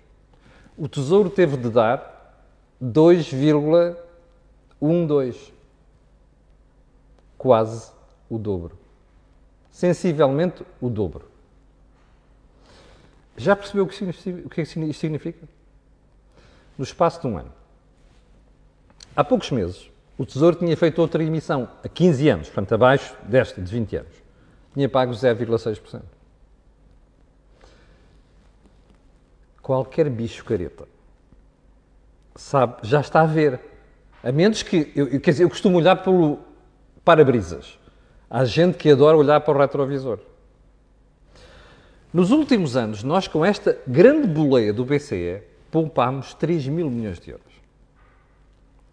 o 0.76 0.88
Tesouro 0.88 1.30
teve 1.30 1.56
de 1.58 1.70
dar 1.70 2.34
2,12. 2.82 5.52
Quase 7.36 7.92
o 8.30 8.38
dobro. 8.38 8.78
Sensivelmente 9.70 10.64
o 10.80 10.88
dobro. 10.88 11.31
Já 13.36 13.56
percebeu 13.56 13.84
o 13.84 13.88
que, 13.88 14.04
que 14.48 14.62
isto 14.62 14.94
significa? 14.94 15.48
No 16.76 16.84
espaço 16.84 17.20
de 17.20 17.26
um 17.26 17.38
ano. 17.38 17.52
Há 19.14 19.22
poucos 19.24 19.50
meses, 19.50 19.90
o 20.16 20.24
Tesouro 20.24 20.56
tinha 20.56 20.76
feito 20.76 21.00
outra 21.00 21.22
emissão, 21.22 21.68
a 21.84 21.88
15 21.88 22.28
anos, 22.28 22.48
portanto, 22.48 22.74
abaixo 22.74 23.14
desta, 23.24 23.60
de 23.60 23.70
20 23.70 23.96
anos. 23.96 24.12
Tinha 24.72 24.88
pago 24.88 25.12
0,6%. 25.12 26.02
Qualquer 29.60 30.08
bicho 30.10 30.44
careta 30.44 30.86
sabe, 32.34 32.76
já 32.82 33.00
está 33.00 33.22
a 33.22 33.26
ver. 33.26 33.60
A 34.22 34.30
menos 34.30 34.62
que, 34.62 34.92
eu, 34.94 35.20
quer 35.20 35.32
dizer, 35.32 35.44
eu 35.44 35.48
costumo 35.48 35.78
olhar 35.78 35.96
pelo 35.96 36.38
para-brisas. 37.04 37.78
Há 38.30 38.44
gente 38.44 38.78
que 38.78 38.90
adora 38.90 39.16
olhar 39.16 39.40
para 39.40 39.56
o 39.56 39.60
retrovisor. 39.60 40.20
Nos 42.12 42.30
últimos 42.30 42.76
anos, 42.76 43.02
nós 43.02 43.26
com 43.26 43.42
esta 43.42 43.78
grande 43.86 44.28
boleia 44.28 44.70
do 44.70 44.84
BCE, 44.84 45.42
poupámos 45.70 46.34
3 46.34 46.68
mil 46.68 46.90
milhões 46.90 47.18
de 47.18 47.30
euros. 47.30 47.52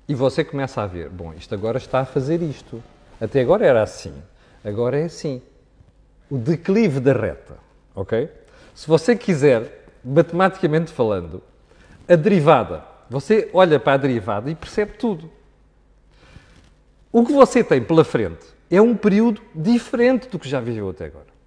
E 0.07 0.15
você 0.15 0.41
começa 0.43 0.81
a 0.81 0.87
ver, 0.87 1.09
bom, 1.09 1.33
isto 1.33 1.53
agora 1.53 1.77
está 1.77 1.99
a 1.99 2.05
fazer 2.05 2.41
isto. 2.41 2.81
Até 3.19 3.41
agora 3.41 3.65
era 3.65 3.83
assim, 3.83 4.13
agora 4.63 4.97
é 4.97 5.03
assim. 5.03 5.41
O 6.31 6.37
declive 6.37 7.01
da 7.01 7.11
reta, 7.11 7.57
ok? 7.93 8.29
Se 8.73 8.87
você 8.87 9.17
quiser, 9.17 9.85
matematicamente 10.03 10.91
falando, 10.91 11.43
a 12.07 12.15
derivada, 12.15 12.85
você 13.09 13.49
olha 13.51 13.77
para 13.79 13.93
a 13.93 13.97
derivada 13.97 14.49
e 14.49 14.55
percebe 14.55 14.93
tudo. 14.93 15.29
O 17.11 17.25
que 17.25 17.33
você 17.33 17.65
tem 17.65 17.83
pela 17.83 18.05
frente 18.05 18.45
é 18.71 18.81
um 18.81 18.95
período 18.95 19.41
diferente 19.53 20.29
do 20.29 20.39
que 20.39 20.47
já 20.47 20.61
viveu 20.61 20.89
até 20.89 21.07
agora. 21.07 21.38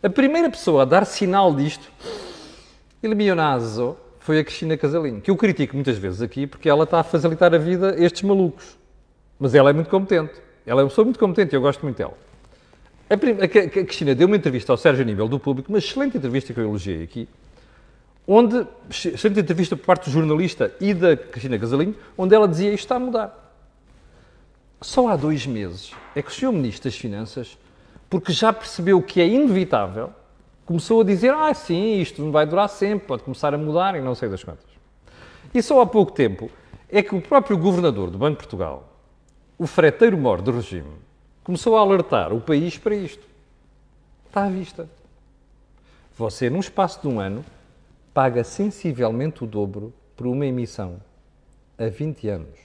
A 0.00 0.08
primeira 0.08 0.48
pessoa 0.48 0.82
a 0.82 0.84
dar 0.84 1.04
sinal 1.04 1.52
disto, 1.52 1.90
il 3.02 3.16
mio 3.16 3.34
naso, 3.34 3.96
foi 4.20 4.38
a 4.38 4.44
Cristina 4.44 4.76
Casalinho, 4.76 5.20
que 5.20 5.28
eu 5.28 5.36
critico 5.36 5.74
muitas 5.74 5.98
vezes 5.98 6.22
aqui 6.22 6.46
porque 6.46 6.68
ela 6.68 6.84
está 6.84 7.00
a 7.00 7.02
facilitar 7.02 7.52
a 7.52 7.58
vida 7.58 7.96
a 7.96 8.04
estes 8.04 8.22
malucos. 8.22 8.78
Mas 9.40 9.56
ela 9.56 9.70
é 9.70 9.72
muito 9.72 9.90
competente. 9.90 10.34
Ela 10.64 10.82
é 10.82 10.84
uma 10.84 10.88
pessoa 10.88 11.04
muito 11.04 11.18
competente 11.18 11.52
e 11.52 11.56
eu 11.56 11.60
gosto 11.60 11.82
muito 11.82 11.96
dela. 11.96 12.16
A, 13.10 13.14
a, 13.14 13.48
Cristina 13.48 14.14
deu 14.14 14.28
uma 14.28 14.36
entrevista 14.36 14.72
ao 14.72 14.76
Sérgio 14.76 15.04
Nível 15.04 15.26
do 15.26 15.40
Público, 15.40 15.68
uma 15.68 15.78
excelente 15.78 16.16
entrevista 16.16 16.54
que 16.54 16.60
eu 16.60 16.64
elogiei 16.64 17.02
aqui, 17.02 17.28
onde, 18.24 18.64
excelente 18.88 19.40
entrevista 19.40 19.76
por 19.76 19.84
parte 19.84 20.04
do 20.04 20.12
jornalista 20.12 20.72
e 20.80 20.94
da 20.94 21.16
Cristina 21.16 21.58
Casalinho, 21.58 21.96
onde 22.16 22.36
ela 22.36 22.46
dizia 22.46 22.68
isto 22.68 22.84
está 22.84 22.96
a 22.96 23.00
mudar. 23.00 23.56
Só 24.80 25.08
há 25.08 25.16
dois 25.16 25.44
meses 25.44 25.90
é 26.14 26.22
que 26.22 26.28
o 26.28 26.32
Sr. 26.32 26.52
Ministro 26.52 26.84
das 26.84 26.96
Finanças 26.96 27.58
porque 28.08 28.32
já 28.32 28.52
percebeu 28.52 29.02
que 29.02 29.20
é 29.20 29.26
inevitável, 29.26 30.10
começou 30.64 31.00
a 31.00 31.04
dizer: 31.04 31.32
ah, 31.32 31.52
sim, 31.52 32.00
isto 32.00 32.22
não 32.22 32.32
vai 32.32 32.46
durar 32.46 32.68
sempre, 32.68 33.06
pode 33.06 33.22
começar 33.22 33.54
a 33.54 33.58
mudar 33.58 33.94
e 33.96 34.00
não 34.00 34.14
sei 34.14 34.28
das 34.28 34.42
quantas. 34.42 34.66
E 35.52 35.62
só 35.62 35.80
há 35.80 35.86
pouco 35.86 36.12
tempo 36.12 36.50
é 36.88 37.02
que 37.02 37.14
o 37.14 37.20
próprio 37.20 37.56
governador 37.58 38.10
do 38.10 38.18
Banco 38.18 38.32
de 38.32 38.38
Portugal, 38.38 38.88
o 39.58 39.66
freteiro 39.66 40.16
mor 40.16 40.40
do 40.40 40.52
regime, 40.52 40.92
começou 41.42 41.76
a 41.76 41.80
alertar 41.80 42.32
o 42.32 42.40
país 42.40 42.78
para 42.78 42.94
isto. 42.94 43.26
Está 44.26 44.44
à 44.44 44.50
vista. 44.50 44.88
Você, 46.16 46.50
num 46.50 46.60
espaço 46.60 47.00
de 47.00 47.08
um 47.08 47.20
ano, 47.20 47.44
paga 48.12 48.42
sensivelmente 48.42 49.44
o 49.44 49.46
dobro 49.46 49.92
por 50.16 50.26
uma 50.26 50.44
emissão 50.44 51.00
a 51.78 51.86
20 51.86 52.28
anos. 52.28 52.58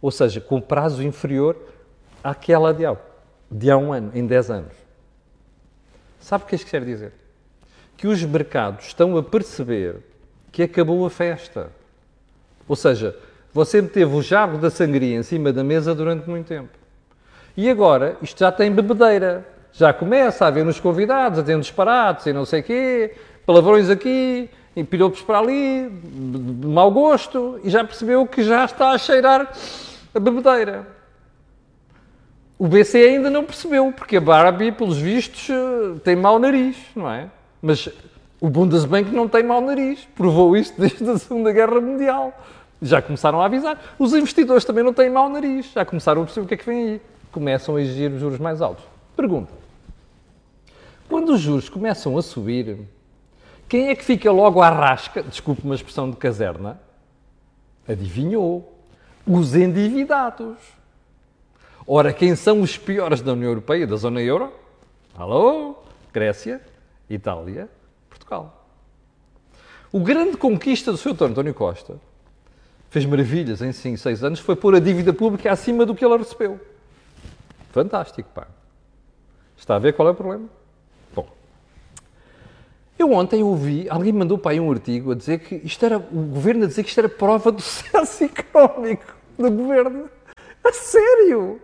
Ou 0.00 0.10
seja, 0.10 0.40
com 0.40 0.60
prazo 0.60 1.02
inferior 1.02 1.56
àquela 2.22 2.72
de 2.72 2.84
algo 2.84 3.09
de 3.50 3.70
há 3.70 3.76
um 3.76 3.92
ano, 3.92 4.12
em 4.14 4.26
10 4.26 4.50
anos. 4.50 4.72
Sabe 6.20 6.44
o 6.44 6.46
que 6.46 6.54
isto 6.54 6.70
quer 6.70 6.84
dizer? 6.84 7.12
Que 7.96 8.06
os 8.06 8.22
mercados 8.22 8.86
estão 8.86 9.16
a 9.16 9.22
perceber 9.22 9.96
que 10.52 10.62
acabou 10.62 11.04
a 11.04 11.10
festa. 11.10 11.70
Ou 12.68 12.76
seja, 12.76 13.16
você 13.52 13.82
teve 13.82 14.14
o 14.14 14.22
jarro 14.22 14.58
da 14.58 14.70
sangria 14.70 15.16
em 15.16 15.22
cima 15.22 15.52
da 15.52 15.64
mesa 15.64 15.94
durante 15.94 16.28
muito 16.28 16.46
tempo. 16.46 16.70
E 17.56 17.68
agora 17.68 18.16
isto 18.22 18.38
já 18.38 18.52
tem 18.52 18.70
bebedeira. 18.70 19.46
Já 19.72 19.92
começa 19.92 20.44
a 20.44 20.48
haver 20.48 20.64
nos 20.64 20.80
convidados, 20.80 21.38
a 21.38 21.42
ter 21.42 21.58
disparates 21.58 22.26
e 22.26 22.32
não 22.32 22.44
sei 22.44 22.60
o 22.60 22.64
quê, 22.64 23.14
palavrões 23.46 23.88
aqui, 23.88 24.50
e 24.74 24.84
piropos 24.84 25.22
para 25.22 25.38
ali, 25.38 25.88
de 25.90 26.66
mau 26.66 26.90
gosto, 26.90 27.60
e 27.62 27.70
já 27.70 27.84
percebeu 27.84 28.26
que 28.26 28.42
já 28.42 28.64
está 28.64 28.90
a 28.90 28.98
cheirar 28.98 29.52
a 30.14 30.20
bebedeira. 30.20 30.86
O 32.60 32.68
BC 32.68 32.98
ainda 32.98 33.30
não 33.30 33.42
percebeu, 33.42 33.90
porque 33.90 34.18
a 34.18 34.20
Barbie, 34.20 34.70
pelos 34.70 34.98
vistos, 34.98 35.48
eh, 35.48 35.98
tem 36.04 36.14
mau 36.14 36.38
nariz, 36.38 36.76
não 36.94 37.10
é? 37.10 37.30
Mas 37.62 37.88
o 38.38 38.50
Bundesbank 38.50 39.10
não 39.12 39.26
tem 39.26 39.42
mau 39.42 39.62
nariz. 39.62 40.06
Provou 40.14 40.54
isto 40.54 40.78
desde 40.78 41.08
a 41.08 41.16
Segunda 41.16 41.52
Guerra 41.52 41.80
Mundial. 41.80 42.38
Já 42.82 43.00
começaram 43.00 43.40
a 43.40 43.46
avisar. 43.46 43.80
Os 43.98 44.12
investidores 44.12 44.62
também 44.62 44.84
não 44.84 44.92
têm 44.92 45.08
mau 45.08 45.26
nariz. 45.30 45.72
Já 45.72 45.86
começaram 45.86 46.20
a 46.20 46.24
perceber 46.26 46.44
o 46.44 46.48
que 46.48 46.52
é 46.52 46.56
que 46.58 46.66
vem 46.66 46.82
aí. 46.82 47.02
Começam 47.32 47.76
a 47.76 47.80
exigir 47.80 48.12
os 48.12 48.20
juros 48.20 48.38
mais 48.38 48.60
altos. 48.60 48.84
Pergunta. 49.16 49.50
Quando 51.08 51.32
os 51.32 51.40
juros 51.40 51.70
começam 51.70 52.18
a 52.18 52.20
subir, 52.20 52.76
quem 53.70 53.88
é 53.88 53.94
que 53.94 54.04
fica 54.04 54.30
logo 54.30 54.60
à 54.60 54.68
rasca? 54.68 55.22
Desculpe 55.22 55.62
uma 55.64 55.74
expressão 55.74 56.10
de 56.10 56.16
caserna. 56.18 56.78
Adivinhou. 57.88 58.70
Os 59.26 59.54
endividados. 59.54 60.58
Ora, 61.92 62.12
quem 62.12 62.36
são 62.36 62.60
os 62.60 62.78
piores 62.78 63.20
da 63.20 63.32
União 63.32 63.48
Europeia, 63.48 63.84
da 63.84 63.96
zona 63.96 64.22
euro? 64.22 64.52
Alô? 65.12 65.74
Grécia, 66.12 66.60
Itália, 67.08 67.68
Portugal. 68.08 68.64
O 69.90 69.98
grande 69.98 70.36
conquista 70.36 70.92
do 70.92 70.96
Sr. 70.96 71.24
António 71.24 71.52
Costa 71.52 71.96
fez 72.90 73.04
maravilhas 73.04 73.60
em 73.60 73.72
5, 73.72 73.98
6 73.98 74.22
anos, 74.22 74.38
foi 74.38 74.54
pôr 74.54 74.76
a 74.76 74.78
dívida 74.78 75.12
pública 75.12 75.50
acima 75.50 75.84
do 75.84 75.92
que 75.92 76.04
ela 76.04 76.16
recebeu. 76.16 76.60
Fantástico, 77.72 78.28
pá. 78.32 78.46
Está 79.56 79.74
a 79.74 79.80
ver 79.80 79.92
qual 79.94 80.06
é 80.06 80.12
o 80.12 80.14
problema? 80.14 80.48
Bom, 81.12 81.28
eu 82.96 83.10
ontem 83.10 83.42
ouvi, 83.42 83.90
alguém 83.90 84.12
mandou 84.12 84.38
para 84.38 84.52
aí 84.52 84.60
um 84.60 84.70
artigo 84.70 85.10
a 85.10 85.16
dizer 85.16 85.40
que 85.40 85.56
isto 85.56 85.84
era, 85.84 85.98
o 85.98 86.22
governo 86.22 86.62
a 86.62 86.68
dizer 86.68 86.84
que 86.84 86.88
isto 86.88 87.00
era 87.00 87.08
prova 87.08 87.50
do 87.50 87.60
sucesso 87.60 88.22
económico 88.22 89.12
do 89.36 89.50
governo. 89.50 90.08
A 90.62 90.72
sério? 90.72 91.60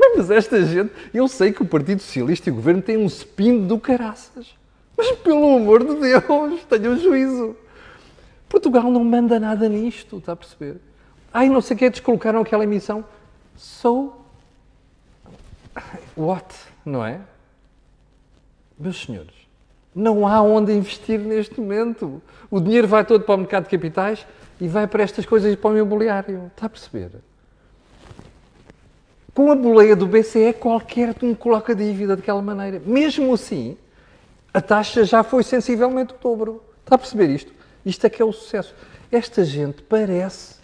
Mas 0.00 0.30
esta 0.30 0.62
gente, 0.64 0.92
eu 1.12 1.28
sei 1.28 1.52
que 1.52 1.62
o 1.62 1.66
Partido 1.66 2.00
Socialista 2.00 2.48
e 2.48 2.52
o 2.52 2.56
Governo 2.56 2.80
têm 2.80 2.96
um 2.96 3.06
spin 3.06 3.66
do 3.66 3.78
caraças. 3.78 4.54
Mas 4.96 5.12
pelo 5.12 5.56
amor 5.56 5.84
de 5.84 5.94
Deus, 5.94 6.64
tenham 6.68 6.96
juízo. 6.98 7.56
Portugal 8.48 8.90
não 8.90 9.04
manda 9.04 9.38
nada 9.38 9.68
nisto, 9.68 10.18
está 10.18 10.32
a 10.32 10.36
perceber? 10.36 10.76
Ai, 11.32 11.48
não 11.48 11.60
sei 11.60 11.76
o 11.76 11.78
que, 11.78 11.88
descolocaram 11.88 12.40
aquela 12.40 12.64
emissão. 12.64 13.04
So, 13.56 14.12
what? 16.16 16.54
Não 16.84 17.04
é? 17.04 17.20
Meus 18.78 19.02
senhores, 19.02 19.34
não 19.94 20.26
há 20.26 20.42
onde 20.42 20.72
investir 20.72 21.20
neste 21.20 21.60
momento. 21.60 22.20
O 22.50 22.60
dinheiro 22.60 22.88
vai 22.88 23.04
todo 23.04 23.22
para 23.22 23.34
o 23.34 23.38
mercado 23.38 23.64
de 23.64 23.70
capitais 23.70 24.26
e 24.60 24.66
vai 24.66 24.86
para 24.86 25.02
estas 25.02 25.24
coisas 25.24 25.52
e 25.52 25.56
para 25.56 25.70
o 25.70 25.76
imobiliário. 25.76 26.50
Está 26.54 26.66
a 26.66 26.70
perceber? 26.70 27.10
Com 29.34 29.50
a 29.50 29.54
boleia 29.54 29.94
do 29.94 30.06
BCE, 30.06 30.52
qualquer 30.52 31.14
um 31.22 31.34
coloca 31.34 31.74
dívida 31.74 32.16
daquela 32.16 32.42
maneira. 32.42 32.82
Mesmo 32.84 33.32
assim, 33.34 33.76
a 34.52 34.60
taxa 34.60 35.04
já 35.04 35.22
foi 35.22 35.42
sensivelmente 35.42 36.14
o 36.14 36.16
dobro. 36.20 36.62
Está 36.84 36.96
a 36.96 36.98
perceber 36.98 37.28
isto? 37.28 37.52
Isto 37.84 38.06
é 38.06 38.10
que 38.10 38.20
é 38.20 38.24
o 38.24 38.32
sucesso. 38.32 38.74
Esta 39.10 39.44
gente 39.44 39.82
parece 39.82 40.60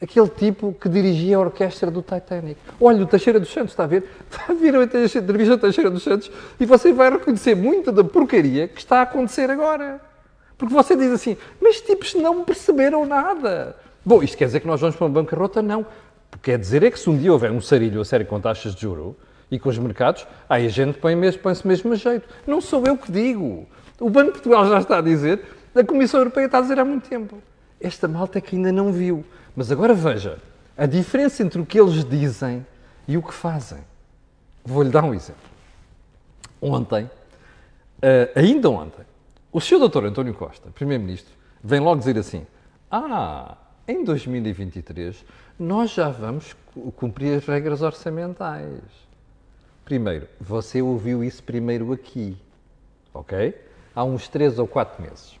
aquele 0.00 0.28
tipo 0.28 0.72
que 0.80 0.88
dirigia 0.88 1.36
a 1.36 1.40
orquestra 1.40 1.90
do 1.90 2.02
Titanic. 2.02 2.56
Olha, 2.80 3.02
o 3.02 3.06
Teixeira 3.06 3.40
dos 3.40 3.52
Santos, 3.52 3.72
está 3.72 3.84
a 3.84 3.86
ver? 3.86 4.04
Está 4.30 4.52
a 4.52 4.54
ver 4.54 4.74
a 4.76 4.84
entrevista 4.84 5.20
do 5.20 5.58
Teixeira 5.58 5.90
dos 5.90 6.02
Santos 6.02 6.30
e 6.58 6.64
você 6.64 6.92
vai 6.92 7.10
reconhecer 7.10 7.56
muita 7.56 7.90
da 7.90 8.04
porcaria 8.04 8.68
que 8.68 8.78
está 8.78 9.00
a 9.00 9.02
acontecer 9.02 9.50
agora. 9.50 10.00
Porque 10.56 10.72
você 10.72 10.96
diz 10.96 11.10
assim, 11.12 11.36
mas 11.60 11.80
tipos 11.80 12.14
não 12.14 12.44
perceberam 12.44 13.04
nada. 13.06 13.76
Bom, 14.04 14.22
isto 14.22 14.36
quer 14.36 14.46
dizer 14.46 14.60
que 14.60 14.66
nós 14.66 14.80
vamos 14.80 14.96
para 14.96 15.06
uma 15.06 15.20
bancarrota? 15.20 15.60
Não. 15.60 15.84
Quer 16.42 16.58
dizer 16.58 16.82
é 16.82 16.90
que 16.90 16.98
se 16.98 17.08
um 17.08 17.16
dia 17.16 17.32
houver 17.32 17.50
um 17.50 17.60
sarilho 17.60 18.00
a 18.00 18.04
sério 18.04 18.26
com 18.26 18.40
taxas 18.40 18.74
de 18.74 18.82
juro 18.82 19.16
e 19.50 19.58
com 19.58 19.68
os 19.68 19.78
mercados, 19.78 20.26
aí 20.48 20.66
a 20.66 20.68
gente 20.68 20.98
põe-se 20.98 21.16
mesmo, 21.16 21.42
põe 21.42 21.54
mesmo 21.64 21.92
a 21.92 21.96
jeito. 21.96 22.28
Não 22.46 22.60
sou 22.60 22.84
eu 22.86 22.96
que 22.96 23.10
digo. 23.10 23.66
O 23.98 24.08
Banco 24.10 24.26
de 24.26 24.32
Portugal 24.32 24.68
já 24.68 24.78
está 24.78 24.98
a 24.98 25.00
dizer, 25.00 25.42
a 25.74 25.84
Comissão 25.84 26.20
Europeia 26.20 26.46
está 26.46 26.58
a 26.58 26.60
dizer 26.60 26.78
há 26.78 26.84
muito 26.84 27.08
tempo. 27.08 27.38
Esta 27.80 28.06
malta 28.06 28.38
é 28.38 28.40
que 28.40 28.56
ainda 28.56 28.72
não 28.72 28.92
viu. 28.92 29.24
Mas 29.56 29.72
agora 29.72 29.94
veja 29.94 30.38
a 30.76 30.86
diferença 30.86 31.42
entre 31.42 31.60
o 31.60 31.66
que 31.66 31.80
eles 31.80 32.04
dizem 32.04 32.64
e 33.06 33.16
o 33.16 33.22
que 33.22 33.34
fazem. 33.34 33.78
Vou-lhe 34.64 34.90
dar 34.90 35.02
um 35.02 35.14
exemplo. 35.14 35.42
Ontem, 36.60 37.04
uh, 37.04 38.38
ainda 38.38 38.70
ontem, 38.70 39.04
o 39.50 39.60
Sr. 39.60 39.88
Dr. 39.88 40.04
António 40.04 40.34
Costa, 40.34 40.70
Primeiro-Ministro, 40.70 41.32
vem 41.62 41.80
logo 41.80 41.98
dizer 41.98 42.18
assim: 42.18 42.46
Ah, 42.90 43.56
em 43.86 44.04
2023 44.04 45.24
nós 45.58 45.90
já 45.90 46.08
vamos 46.08 46.54
cumprir 46.96 47.36
as 47.36 47.46
regras 47.46 47.82
orçamentais. 47.82 48.80
Primeiro, 49.84 50.28
você 50.40 50.80
ouviu 50.80 51.24
isso 51.24 51.42
primeiro 51.42 51.92
aqui, 51.92 52.36
ok? 53.12 53.54
Há 53.94 54.04
uns 54.04 54.28
3 54.28 54.58
ou 54.58 54.66
4 54.68 55.02
meses. 55.02 55.38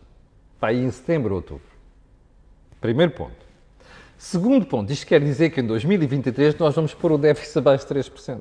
Está 0.54 0.68
aí 0.68 0.82
em 0.82 0.90
setembro 0.90 1.34
ou 1.34 1.36
outubro. 1.36 1.68
Primeiro 2.80 3.12
ponto. 3.12 3.46
Segundo 4.16 4.66
ponto, 4.66 4.92
isto 4.92 5.06
quer 5.06 5.20
dizer 5.20 5.50
que 5.50 5.60
em 5.60 5.66
2023 5.66 6.56
nós 6.56 6.74
vamos 6.74 6.92
pôr 6.92 7.12
o 7.12 7.18
déficit 7.18 7.58
abaixo 7.58 7.86
de 7.86 7.94
3%. 7.94 8.40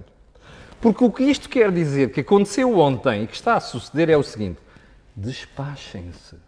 Porque 0.82 1.04
o 1.04 1.12
que 1.12 1.24
isto 1.24 1.50
quer 1.50 1.72
dizer, 1.72 2.12
que 2.12 2.22
aconteceu 2.22 2.80
ontem 2.80 3.24
e 3.24 3.28
que 3.28 3.36
está 3.36 3.56
a 3.56 3.60
suceder, 3.60 4.10
é 4.10 4.18
o 4.18 4.24
seguinte: 4.24 4.60
despachem-se. 5.16 6.47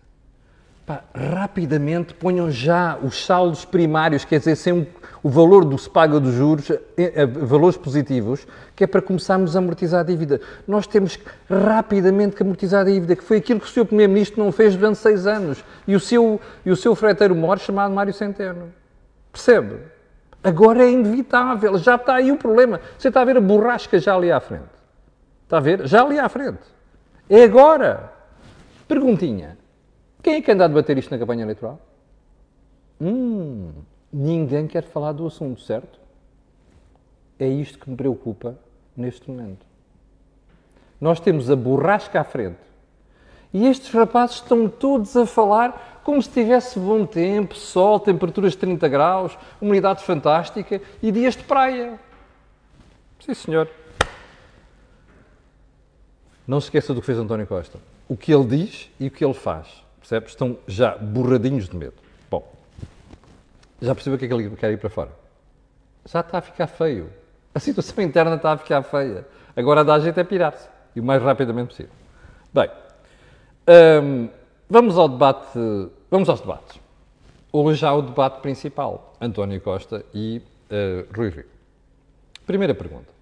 Rapidamente 1.14 2.14
ponham 2.14 2.50
já 2.50 2.98
os 2.98 3.26
saldos 3.26 3.66
primários, 3.66 4.26
quer 4.26 4.40
dizer, 4.40 4.56
sem 4.56 4.88
o 5.22 5.30
valor 5.30 5.66
do 5.66 5.78
se 5.78 5.90
paga 5.90 6.20
dos 6.20 6.34
juros, 6.34 6.70
eh, 6.72 6.80
eh, 6.98 7.26
valores 7.26 7.78
positivos, 7.78 8.48
que 8.76 8.84
é 8.84 8.88
para 8.88 9.02
começarmos 9.02 9.56
a 9.56 9.60
amortizar 9.60 10.02
a 10.02 10.04
dívida. 10.04 10.40
Nós 10.68 10.88
temos 10.88 11.20
rapidamente 11.50 12.36
que 12.36 12.44
amortizar 12.44 12.82
a 12.82 12.86
dívida, 12.86 13.16
que 13.16 13.24
foi 13.24 13.38
aquilo 13.38 13.60
que 13.60 13.66
o 13.66 13.70
Sr. 13.70 13.86
Primeiro-Ministro 13.86 14.44
não 14.44 14.52
fez 14.52 14.76
durante 14.76 14.98
seis 14.98 15.28
anos. 15.28 15.64
E 15.88 15.96
o 15.96 16.00
seu, 16.00 16.40
e 16.66 16.72
o 16.72 16.76
seu 16.76 16.96
freiteiro 16.96 17.36
mor 17.36 17.60
chamado 17.60 17.94
Mário 17.94 18.14
Centeno. 18.14 18.72
Percebe? 19.32 19.78
Agora 20.42 20.84
é 20.84 20.90
inevitável, 20.90 21.78
já 21.78 21.96
está 21.96 22.16
aí 22.16 22.32
o 22.32 22.38
problema. 22.38 22.80
Você 22.98 23.10
está 23.10 23.22
a 23.22 23.26
ver 23.26 23.38
a 23.38 23.42
borrasca 23.42 24.00
já 24.00 24.16
ali 24.16 24.32
à 24.32 24.40
frente. 24.40 24.70
Está 25.44 25.58
a 25.58 25.60
ver? 25.60 25.86
Já 25.86 26.02
ali 26.02 26.18
à 26.18 26.30
frente. 26.30 26.62
É 27.30 27.44
agora. 27.44 28.14
Perguntinha. 28.88 29.59
Quem 30.22 30.36
é 30.36 30.42
que 30.42 30.52
anda 30.52 30.66
a 30.66 30.68
debater 30.68 30.98
isto 30.98 31.12
na 31.12 31.18
campanha 31.18 31.44
eleitoral? 31.44 31.80
Hum, 33.00 33.72
ninguém 34.12 34.68
quer 34.68 34.84
falar 34.84 35.14
do 35.14 35.26
assunto, 35.26 35.62
certo? 35.62 36.00
É 37.40 37.48
isto 37.48 37.80
que 37.80 37.90
me 37.90 37.96
preocupa 37.96 38.58
neste 38.96 39.30
momento. 39.30 39.66
Nós 41.00 41.20
temos 41.20 41.50
a 41.50 41.56
borrasca 41.56 42.20
à 42.20 42.24
frente. 42.24 42.60
E 43.54 43.66
estes 43.66 43.92
rapazes 43.92 44.38
estão 44.38 44.68
todos 44.68 45.16
a 45.16 45.26
falar 45.26 46.02
como 46.04 46.22
se 46.22 46.30
tivesse 46.30 46.78
bom 46.78 47.06
tempo, 47.06 47.56
sol, 47.56 48.00
temperaturas 48.00 48.52
de 48.52 48.58
30 48.60 48.88
graus, 48.88 49.38
umidade 49.62 50.04
fantástica 50.04 50.82
e 51.02 51.12
dias 51.12 51.36
de 51.36 51.44
praia. 51.44 52.00
Sim, 53.20 53.34
senhor. 53.34 53.70
Não 56.46 56.60
se 56.60 56.66
esqueça 56.66 56.94
do 56.94 57.00
que 57.00 57.06
fez 57.06 57.18
António 57.18 57.48
Costa. 57.48 57.80
O 58.08 58.18
que 58.18 58.34
ele 58.34 58.46
diz 58.46 58.90
e 59.00 59.08
o 59.08 59.12
que 59.12 59.24
ele 59.24 59.34
faz. 59.34 59.84
Percebe? 60.10 60.28
Estão 60.28 60.58
já 60.68 60.98
borradinhos 60.98 61.70
de 61.70 61.78
medo. 61.78 61.94
Bom, 62.32 62.52
já 63.80 63.94
percebeu 63.94 64.16
o 64.16 64.20
que 64.20 64.26
é 64.26 64.28
que 64.28 64.34
ele 64.34 64.56
quer 64.56 64.72
ir 64.72 64.78
para 64.78 64.90
fora? 64.90 65.12
Já 66.04 66.22
está 66.22 66.40
a 66.40 66.42
ficar 66.42 66.66
feio. 66.66 67.12
A 67.54 67.60
situação 67.60 68.04
interna 68.04 68.36
está 68.36 68.54
a 68.54 68.58
ficar 68.58 68.82
feia. 68.82 69.28
Agora 69.56 69.84
dá 69.84 70.00
jeito 70.00 70.20
é 70.20 70.24
pirar-se. 70.24 70.68
E 70.96 71.00
o 71.00 71.04
mais 71.04 71.22
rapidamente 71.22 71.68
possível. 71.68 71.92
Bem, 72.52 72.72
hum, 74.02 74.30
vamos 74.68 74.98
ao 74.98 75.08
debate 75.08 75.60
Vamos 76.10 76.28
aos 76.28 76.42
debates. 76.42 76.80
Hoje 77.54 77.86
há 77.86 77.94
o 77.94 78.02
debate 78.02 78.42
principal, 78.42 79.14
António 79.22 79.62
Costa 79.62 80.04
e 80.12 80.42
uh, 80.72 81.08
Rui 81.16 81.30
Rio. 81.30 81.46
Primeira 82.48 82.74
pergunta. 82.74 83.19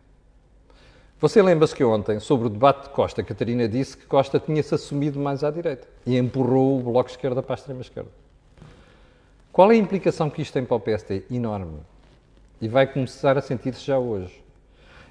Você 1.20 1.42
lembra-se 1.42 1.76
que 1.76 1.84
ontem, 1.84 2.20
sobre 2.20 2.46
o 2.46 2.50
debate 2.50 2.84
de 2.84 2.90
Costa, 2.90 3.24
Catarina 3.24 3.68
disse 3.68 3.98
que 3.98 4.06
Costa 4.06 4.40
tinha-se 4.40 4.76
assumido 4.76 5.20
mais 5.20 5.44
à 5.44 5.50
direita 5.50 5.88
e 6.06 6.16
empurrou 6.16 6.78
o 6.78 6.84
Bloco 6.84 7.10
de 7.10 7.16
Esquerda 7.16 7.42
para 7.42 7.56
a 7.56 7.58
extrema-esquerda. 7.58 8.12
Qual 9.52 9.72
é 9.72 9.74
a 9.74 9.78
implicação 9.80 10.30
que 10.30 10.44
isto 10.44 10.54
tem 10.54 10.64
para 10.64 10.78
o 10.78 10.80
PSD? 10.80 11.24
Enorme. 11.32 11.80
E 12.62 12.68
vai 12.68 12.86
começar 12.86 13.36
a 13.36 13.42
sentir-se 13.42 13.84
já 13.84 13.98
hoje. 13.98 14.44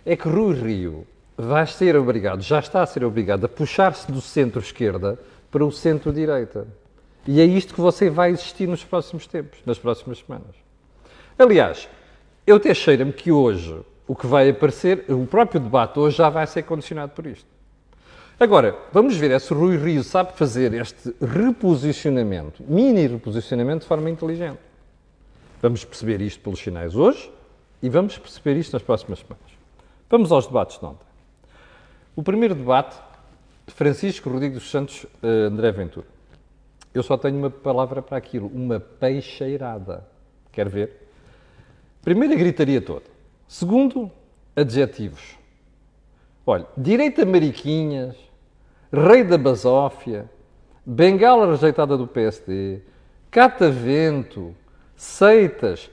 É 0.05 0.14
que 0.14 0.29
Rui 0.29 0.55
Rio 0.55 1.05
vai 1.37 1.66
ser 1.66 1.97
obrigado, 1.97 2.40
já 2.40 2.61
está 2.61 2.83
a 2.83 2.87
ser 2.87 3.03
obrigado, 3.03 3.45
a 3.45 3.49
puxar-se 3.49 4.11
do 4.11 4.21
centro-esquerda 4.21 5.19
para 5.51 5.64
o 5.64 5.73
centro-direita. 5.73 6.69
E 7.27 7.40
é 7.40 7.45
isto 7.45 7.75
que 7.75 7.81
você 7.81 8.09
vai 8.09 8.31
existir 8.31 8.69
nos 8.69 8.85
próximos 8.85 9.27
tempos, 9.27 9.59
nas 9.66 9.77
próximas 9.77 10.19
semanas. 10.19 10.55
Aliás, 11.37 11.88
eu 12.47 12.55
até 12.55 12.73
cheiro-me 12.73 13.12
que 13.12 13.33
hoje 13.33 13.77
o 14.07 14.14
que 14.14 14.27
vai 14.27 14.49
aparecer, 14.49 15.05
o 15.09 15.27
próprio 15.27 15.61
debate 15.61 15.99
hoje 15.99 16.16
já 16.16 16.31
vai 16.31 16.47
ser 16.47 16.62
condicionado 16.62 17.12
por 17.12 17.27
isto. 17.27 17.57
Agora, 18.38 18.77
vamos 18.92 19.16
ver 19.16 19.31
é 19.31 19.38
se 19.38 19.53
o 19.53 19.59
Rui 19.59 19.79
Rio 19.79 20.05
sabe 20.05 20.35
fazer 20.35 20.75
este 20.75 21.14
reposicionamento, 21.23 22.62
mini 22.69 23.07
reposicionamento, 23.07 23.81
de 23.81 23.87
forma 23.87 24.11
inteligente. 24.11 24.59
Vamos 25.62 25.85
perceber 25.85 26.21
isto 26.21 26.40
pelos 26.40 26.61
sinais 26.61 26.95
hoje 26.95 27.31
e 27.83 27.88
vamos 27.88 28.19
perceber 28.19 28.59
isto 28.59 28.75
nas 28.75 28.83
próximas 28.83 29.21
semanas. 29.21 29.47
Vamos 30.11 30.31
aos 30.31 30.47
debates 30.47 30.79
de 30.79 30.85
ontem. 30.85 31.07
O 32.14 32.23
primeiro 32.23 32.55
debate, 32.55 32.97
Francisco 33.69 34.29
Rodrigues 34.29 34.59
dos 34.59 34.71
Santos, 34.71 35.05
uh, 35.05 35.49
André 35.51 35.73
Ventura. 35.73 36.07
Eu 36.92 37.03
só 37.03 37.16
tenho 37.16 37.38
uma 37.38 37.51
palavra 37.51 38.03
para 38.03 38.19
aquilo, 38.19 38.51
uma 38.55 38.79
peixeirada. 38.79 40.07
Quer 40.53 40.69
ver? 40.69 41.09
Primeiro, 42.03 42.35
a 42.35 42.37
gritaria 42.37 42.81
toda. 42.81 43.15
Segundo, 43.49 44.11
adjetivos. 44.55 45.37
Olha, 46.45 46.67
direita 46.77 47.25
mariquinhas, 47.25 48.17
rei 48.93 49.25
da 49.25 49.39
basófia, 49.39 50.31
bengala 50.85 51.51
rejeitada 51.51 51.97
do 51.97 52.07
PSD, 52.07 52.81
catavento, 53.31 54.55
seitas, 54.95 55.91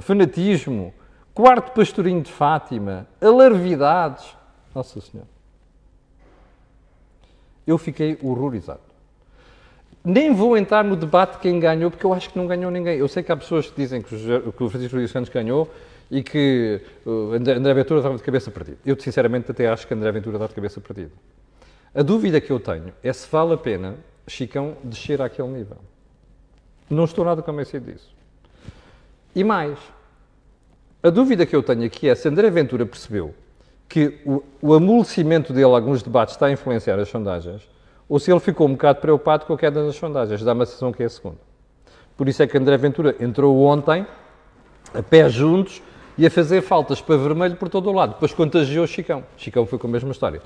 fanatismo, 0.00 0.92
quarto 1.32 1.72
pastorinho 1.72 2.22
de 2.22 2.32
Fátima, 2.32 3.06
alarvidades. 3.20 4.36
Nossa 4.74 5.00
Senhora. 5.00 5.28
Eu 7.66 7.78
fiquei 7.78 8.18
horrorizado. 8.22 8.80
Nem 10.04 10.34
vou 10.34 10.56
entrar 10.56 10.84
no 10.84 10.96
debate 10.96 11.34
de 11.34 11.38
quem 11.38 11.58
ganhou, 11.58 11.90
porque 11.90 12.04
eu 12.04 12.12
acho 12.12 12.28
que 12.28 12.38
não 12.38 12.46
ganhou 12.46 12.70
ninguém. 12.70 12.98
Eu 12.98 13.08
sei 13.08 13.22
que 13.22 13.32
há 13.32 13.36
pessoas 13.36 13.70
que 13.70 13.76
dizem 13.76 14.02
que 14.02 14.14
o 14.14 14.68
Francisco 14.68 14.96
Luís 14.96 15.10
Santos 15.10 15.30
ganhou 15.30 15.70
e 16.10 16.22
que 16.22 16.80
André 17.34 17.74
Ventura 17.74 18.00
estava 18.00 18.16
de 18.16 18.22
cabeça 18.22 18.50
perdida. 18.50 18.78
Eu, 18.84 18.98
sinceramente, 19.00 19.50
até 19.50 19.68
acho 19.68 19.86
que 19.86 19.94
André 19.94 20.12
Ventura 20.12 20.36
está 20.36 20.46
de 20.46 20.54
cabeça 20.54 20.80
perdida. 20.80 21.12
A 21.94 22.02
dúvida 22.02 22.40
que 22.40 22.50
eu 22.50 22.60
tenho 22.60 22.92
é 23.02 23.12
se 23.12 23.28
vale 23.30 23.54
a 23.54 23.56
pena 23.56 23.96
Chicão 24.26 24.76
descer 24.82 25.20
àquele 25.20 25.48
nível. 25.48 25.76
Não 26.88 27.04
estou 27.04 27.24
nada 27.24 27.42
convencido 27.42 27.92
disso. 27.92 28.10
E 29.34 29.44
mais, 29.44 29.78
a 31.02 31.10
dúvida 31.10 31.44
que 31.44 31.54
eu 31.54 31.62
tenho 31.62 31.84
aqui 31.84 32.08
é 32.08 32.14
se 32.14 32.28
André 32.28 32.48
Ventura 32.50 32.86
percebeu 32.86 33.34
que 33.88 34.18
o, 34.24 34.42
o 34.60 34.74
amolecimento 34.74 35.52
dele, 35.52 35.74
alguns 35.74 36.02
debates, 36.02 36.34
está 36.34 36.46
a 36.46 36.52
influenciar 36.52 36.98
as 36.98 37.08
sondagens, 37.08 37.68
ou 38.08 38.18
se 38.18 38.30
ele 38.30 38.40
ficou 38.40 38.66
um 38.66 38.72
bocado 38.72 39.00
preocupado 39.00 39.46
com 39.46 39.52
a 39.52 39.58
queda 39.58 39.84
das 39.84 39.96
sondagens. 39.96 40.42
Dá 40.42 40.52
uma 40.52 40.66
sensação 40.66 40.92
que 40.92 41.02
é 41.02 41.06
a 41.06 41.10
segunda. 41.10 41.38
Por 42.16 42.28
isso 42.28 42.42
é 42.42 42.46
que 42.46 42.56
André 42.56 42.76
Ventura 42.76 43.16
entrou 43.20 43.60
ontem, 43.62 44.06
a 44.92 45.02
pé 45.02 45.28
juntos, 45.28 45.82
e 46.16 46.26
a 46.26 46.30
fazer 46.30 46.62
faltas 46.62 47.00
para 47.00 47.16
vermelho 47.16 47.56
por 47.56 47.68
todo 47.68 47.90
o 47.90 47.92
lado. 47.92 48.14
Depois 48.14 48.32
contagiou 48.32 48.84
o 48.84 48.88
Chicão. 48.88 49.24
Chicão 49.36 49.66
foi 49.66 49.78
com 49.78 49.86
a 49.86 49.90
mesma 49.90 50.12
história. 50.12 50.40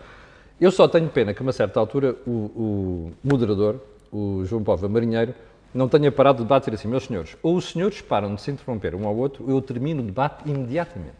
Eu 0.60 0.70
só 0.70 0.88
tenho 0.88 1.08
pena 1.08 1.32
que, 1.32 1.40
a 1.40 1.44
uma 1.44 1.52
certa 1.52 1.78
altura, 1.78 2.16
o, 2.26 2.30
o 2.30 3.12
moderador, 3.22 3.76
o 4.10 4.44
João 4.44 4.64
Póvoa 4.64 4.88
Marinheiro, 4.88 5.34
não 5.72 5.88
tenha 5.88 6.10
parado 6.10 6.38
de 6.38 6.44
debater 6.44 6.74
assim, 6.74 6.88
meus 6.88 7.04
senhores, 7.04 7.36
ou 7.42 7.56
os 7.56 7.70
senhores 7.70 8.00
param 8.00 8.34
de 8.34 8.40
se 8.40 8.50
interromper 8.50 8.94
um 8.94 9.06
ao 9.06 9.16
outro, 9.16 9.44
ou 9.44 9.50
eu 9.50 9.62
termino 9.62 10.02
o 10.02 10.06
debate 10.06 10.48
imediatamente. 10.48 11.14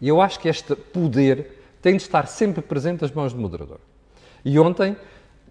E 0.00 0.08
eu 0.08 0.20
acho 0.20 0.38
que 0.38 0.48
este 0.48 0.74
poder 0.74 1.62
tem 1.82 1.96
de 1.96 2.02
estar 2.02 2.26
sempre 2.26 2.62
presente 2.62 3.02
nas 3.02 3.10
mãos 3.10 3.32
do 3.32 3.40
moderador. 3.40 3.78
E 4.44 4.58
ontem, 4.58 4.96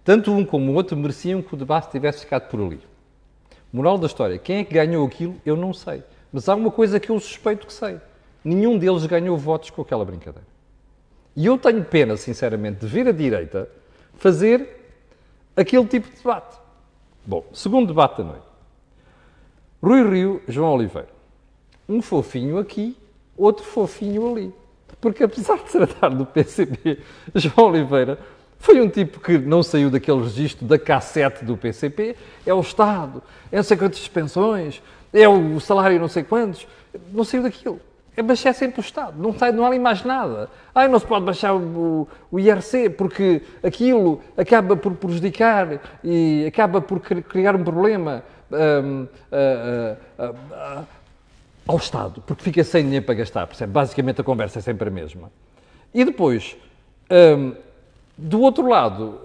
tanto 0.02 0.32
um 0.32 0.44
como 0.44 0.72
o 0.72 0.74
outro 0.74 0.96
mereciam 0.96 1.42
que 1.42 1.54
o 1.54 1.56
debate 1.56 1.90
tivesse 1.90 2.20
ficado 2.20 2.48
por 2.48 2.60
ali. 2.60 2.80
Moral 3.72 3.98
da 3.98 4.06
história, 4.06 4.38
quem 4.38 4.58
é 4.58 4.64
que 4.64 4.74
ganhou 4.74 5.06
aquilo, 5.06 5.36
eu 5.44 5.56
não 5.56 5.72
sei. 5.72 6.02
Mas 6.34 6.48
há 6.48 6.56
uma 6.56 6.72
coisa 6.72 6.98
que 6.98 7.10
eu 7.10 7.20
suspeito 7.20 7.64
que 7.64 7.72
sei. 7.72 8.00
Nenhum 8.44 8.76
deles 8.76 9.06
ganhou 9.06 9.38
votos 9.38 9.70
com 9.70 9.82
aquela 9.82 10.04
brincadeira. 10.04 10.44
E 11.36 11.46
eu 11.46 11.56
tenho 11.56 11.84
pena, 11.84 12.16
sinceramente, 12.16 12.80
de 12.80 12.88
ver 12.88 13.06
a 13.06 13.12
direita 13.12 13.68
fazer 14.16 14.98
aquele 15.56 15.86
tipo 15.86 16.10
de 16.10 16.16
debate. 16.16 16.58
Bom, 17.24 17.44
segundo 17.52 17.86
debate 17.86 18.18
da 18.18 18.24
noite. 18.24 18.46
Rui 19.80 20.10
Rio, 20.10 20.42
João 20.48 20.74
Oliveira. 20.74 21.08
Um 21.88 22.02
fofinho 22.02 22.58
aqui, 22.58 22.96
outro 23.36 23.64
fofinho 23.64 24.32
ali. 24.32 24.52
Porque 25.00 25.22
apesar 25.22 25.58
de 25.58 25.70
tratar 25.70 26.08
do 26.08 26.26
PCP, 26.26 26.98
João 27.36 27.68
Oliveira 27.68 28.18
foi 28.58 28.80
um 28.80 28.88
tipo 28.88 29.20
que 29.20 29.38
não 29.38 29.62
saiu 29.62 29.88
daquele 29.88 30.22
registro 30.22 30.66
da 30.66 30.80
cassete 30.80 31.44
do 31.44 31.56
PCP, 31.56 32.16
é 32.44 32.52
o 32.52 32.60
Estado, 32.60 33.22
é 33.52 33.56
não 33.56 33.62
sei 33.62 33.76
quantas 33.76 34.08
pensões, 34.08 34.82
é 35.14 35.28
o 35.28 35.60
salário 35.60 35.98
não 36.00 36.08
sei 36.08 36.24
quantos, 36.24 36.66
não 37.12 37.22
saiu 37.22 37.44
daquilo. 37.44 37.80
É 38.16 38.22
baixar 38.22 38.52
sempre 38.52 38.80
o 38.80 38.82
Estado, 38.82 39.20
não, 39.20 39.36
sai, 39.36 39.50
não 39.50 39.64
há 39.64 39.68
ali 39.68 39.78
mais 39.78 40.04
nada. 40.04 40.48
Ai, 40.74 40.86
não 40.86 40.98
se 40.98 41.06
pode 41.06 41.24
baixar 41.24 41.54
o, 41.54 42.06
o 42.30 42.38
IRC 42.38 42.90
porque 42.90 43.42
aquilo 43.62 44.20
acaba 44.36 44.76
por 44.76 44.92
prejudicar 44.94 45.80
e 46.02 46.44
acaba 46.46 46.80
por 46.80 47.00
criar 47.00 47.56
um 47.56 47.64
problema 47.64 48.22
um, 48.52 49.02
uh, 49.02 50.22
uh, 50.22 50.80
uh, 50.80 50.86
ao 51.66 51.76
Estado, 51.76 52.22
porque 52.24 52.42
fica 52.44 52.62
sem 52.62 52.84
dinheiro 52.84 53.04
para 53.04 53.16
gastar, 53.16 53.46
percebe? 53.46 53.72
Basicamente 53.72 54.20
a 54.20 54.24
conversa 54.24 54.60
é 54.60 54.62
sempre 54.62 54.88
a 54.88 54.92
mesma. 54.92 55.32
E 55.92 56.04
depois, 56.04 56.56
um, 57.10 57.54
do 58.16 58.40
outro 58.42 58.68
lado, 58.68 59.20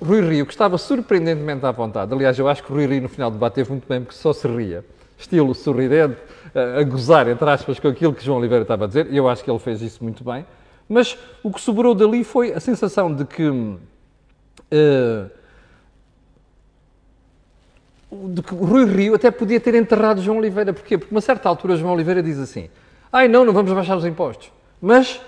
Rui 0.00 0.22
Rio, 0.22 0.46
que 0.46 0.52
estava 0.52 0.78
surpreendentemente 0.78 1.64
à 1.66 1.70
vontade, 1.70 2.12
aliás, 2.12 2.38
eu 2.38 2.48
acho 2.48 2.64
que 2.64 2.72
Rui 2.72 2.86
Rio 2.86 3.02
no 3.02 3.08
final 3.08 3.30
do 3.30 3.34
debate 3.34 3.54
teve 3.54 3.70
muito 3.70 3.86
bem 3.86 4.00
porque 4.00 4.16
só 4.16 4.32
se 4.32 4.48
ria 4.48 4.84
estilo 5.24 5.54
sorridente, 5.54 6.16
a 6.54 6.82
gozar, 6.84 7.28
entre 7.28 7.48
aspas, 7.50 7.80
com 7.80 7.88
aquilo 7.88 8.14
que 8.14 8.24
João 8.24 8.38
Oliveira 8.38 8.62
estava 8.62 8.84
a 8.84 8.86
dizer, 8.86 9.08
e 9.10 9.16
eu 9.16 9.28
acho 9.28 9.42
que 9.42 9.50
ele 9.50 9.58
fez 9.58 9.82
isso 9.82 10.02
muito 10.04 10.22
bem. 10.22 10.46
Mas 10.88 11.18
o 11.42 11.50
que 11.50 11.60
sobrou 11.60 11.94
dali 11.94 12.22
foi 12.22 12.52
a 12.52 12.60
sensação 12.60 13.12
de 13.12 13.24
que. 13.24 13.48
Uh, 13.48 15.30
de 18.10 18.42
que 18.42 18.54
Rui 18.54 18.84
Rio 18.84 19.14
até 19.14 19.30
podia 19.30 19.58
ter 19.58 19.74
enterrado 19.74 20.22
João 20.22 20.38
Oliveira. 20.38 20.72
Porquê? 20.72 20.96
Porque, 20.96 21.12
uma 21.12 21.20
certa 21.20 21.48
altura, 21.48 21.76
João 21.76 21.94
Oliveira 21.94 22.22
diz 22.22 22.38
assim: 22.38 22.68
ai, 23.12 23.26
não, 23.26 23.44
não 23.44 23.52
vamos 23.52 23.72
baixar 23.72 23.96
os 23.96 24.04
impostos. 24.04 24.52
Mas, 24.80 25.20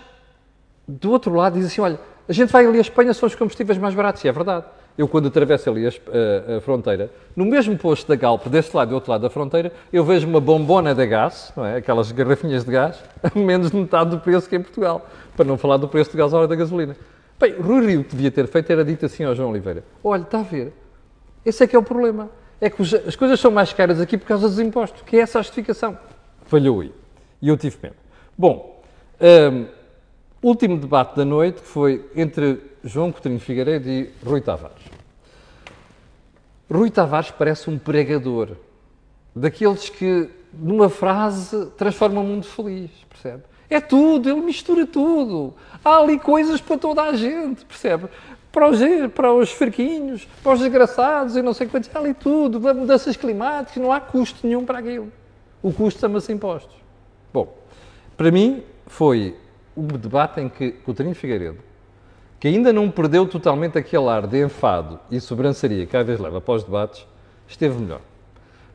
do 0.87 1.11
outro 1.11 1.35
lado, 1.35 1.55
diz 1.55 1.67
assim: 1.67 1.81
olha, 1.81 1.99
a 2.29 2.33
gente 2.33 2.53
vai 2.53 2.65
ali 2.67 2.79
à 2.79 2.83
Espanha, 2.83 3.13
são 3.15 3.27
os 3.27 3.35
combustíveis 3.35 3.79
mais 3.79 3.95
baratos. 3.95 4.23
E 4.23 4.29
é 4.29 4.33
verdade. 4.33 4.67
Eu, 4.97 5.07
quando 5.07 5.29
atravesso 5.29 5.69
ali 5.69 5.87
a, 5.87 5.91
a, 5.91 6.57
a, 6.57 6.61
fronteira, 6.61 7.11
no 7.35 7.45
mesmo 7.45 7.77
posto 7.77 8.09
da 8.09 8.17
Galp, 8.17 8.47
deste 8.47 8.75
lado 8.75 8.89
e 8.89 8.91
do 8.91 8.95
outro 8.95 9.11
lado 9.11 9.23
da 9.23 9.31
fronteira, 9.31 9.71
eu 9.93 10.03
vejo 10.05 10.27
uma 10.27 10.41
bombona 10.41 10.95
de 10.95 11.07
gás, 11.07 11.53
não 11.55 11.67
é? 11.67 11.77
aquelas 11.77 12.11
garrafinhas 12.13 12.65
de 12.65 12.73
gás, 12.73 12.99
a 13.23 13.39
menos 13.39 13.71
de 13.71 13.77
metade 13.77 14.11
do 14.11 14.19
preço 14.19 14.49
que 14.49 14.57
em 14.57 14.63
Portugal. 14.63 15.07
Para 15.37 15.45
não 15.45 15.59
falar 15.59 15.77
do 15.77 15.87
preço 15.87 16.11
de 16.11 16.17
gás 16.17 16.33
à 16.33 16.39
hora 16.39 16.49
da 16.49 16.57
gasolina. 16.57 16.97
Bem, 17.39 17.55
Rui 17.61 17.87
Rio, 17.87 18.07
devia 18.09 18.31
ter 18.31 18.47
feito, 18.47 18.71
era 18.73 18.83
dito 18.83 19.05
assim 19.05 19.25
ao 19.25 19.35
João 19.35 19.51
Oliveira: 19.51 19.85
Olha, 20.03 20.23
está 20.23 20.41
a 20.41 20.43
ver, 20.43 20.73
esse 21.45 21.63
é 21.63 21.67
que 21.67 21.77
é 21.77 21.79
o 21.79 21.83
problema. 21.83 22.31
É 22.59 22.71
que 22.71 22.81
os, 22.81 22.95
as 22.95 23.15
coisas 23.15 23.39
são 23.39 23.51
mais 23.51 23.73
caras 23.75 24.01
aqui 24.01 24.17
por 24.17 24.27
causa 24.27 24.49
dos 24.49 24.59
impostos, 24.59 25.03
que 25.03 25.17
é 25.17 25.21
essa 25.21 25.39
a 25.39 25.43
justificação. 25.43 25.99
Falhou 26.47 26.81
aí. 26.81 26.93
E 27.43 27.49
eu 27.49 27.57
tive 27.59 27.77
pena. 27.77 27.95
Bom, 28.37 28.83
um, 29.21 29.67
último 30.47 30.79
debate 30.79 31.17
da 31.17 31.25
noite 31.25 31.61
foi 31.61 32.09
entre 32.15 32.63
João 32.85 33.11
Coutinho 33.11 33.41
Figueiredo 33.41 33.89
e 33.89 34.13
Rui 34.25 34.41
Tavares. 34.41 34.85
Rui 36.71 36.89
Tavares 36.89 37.33
parece 37.33 37.69
um 37.69 37.77
pregador, 37.77 38.51
daqueles 39.35 39.89
que, 39.89 40.31
numa 40.53 40.89
frase, 40.89 41.67
transforma 41.77 42.21
o 42.21 42.25
mundo 42.25 42.45
feliz, 42.45 42.91
percebe? 43.11 43.43
É 43.69 43.81
tudo, 43.81 44.31
ele 44.31 44.41
mistura 44.41 44.87
tudo. 44.87 45.53
Há 45.85 45.99
ali 45.99 46.17
coisas 46.17 46.61
para 46.61 46.79
toda 46.79 47.03
a 47.03 47.13
gente, 47.15 47.65
percebe? 47.65 48.07
Para 48.53 48.71
os, 48.71 48.79
para 49.13 49.35
os 49.35 49.51
ferquinhos, 49.51 50.29
para 50.45 50.53
os 50.53 50.61
desgraçados 50.61 51.37
e 51.37 51.43
não 51.43 51.55
sei 51.55 51.67
quantos, 51.67 51.91
há 51.93 51.99
ali 51.99 52.15
tudo. 52.15 52.61
Mudanças 52.61 53.17
climáticas, 53.17 53.83
não 53.83 53.91
há 53.91 53.99
custo 53.99 54.47
nenhum 54.47 54.65
para 54.65 54.79
aquilo. 54.79 55.13
O 55.61 55.73
custo 55.73 56.01
chama-se 56.01 56.33
impostos. 56.33 56.77
Bom, 57.33 57.53
para 58.17 58.31
mim 58.31 58.63
foi 58.87 59.37
o 59.77 59.83
debate 59.83 60.41
em 60.41 60.49
que 60.49 60.73
Coutinho 60.73 61.15
Figueiredo 61.15 61.59
que 62.39 62.49
ainda 62.49 62.73
não 62.73 62.91
perdeu 62.91 63.27
totalmente 63.27 63.79
aquele 63.79 64.09
ar 64.09 64.27
de 64.27 64.45
enfado 64.45 65.01
e 65.11 65.21
sobrançaria 65.21 65.87
que 65.87 65.93
cada 65.93 66.05
vez 66.05 66.21
leva 66.21 66.39
após 66.39 66.63
debates, 66.63 67.07
esteve 67.49 67.79
melhor. 67.81 68.01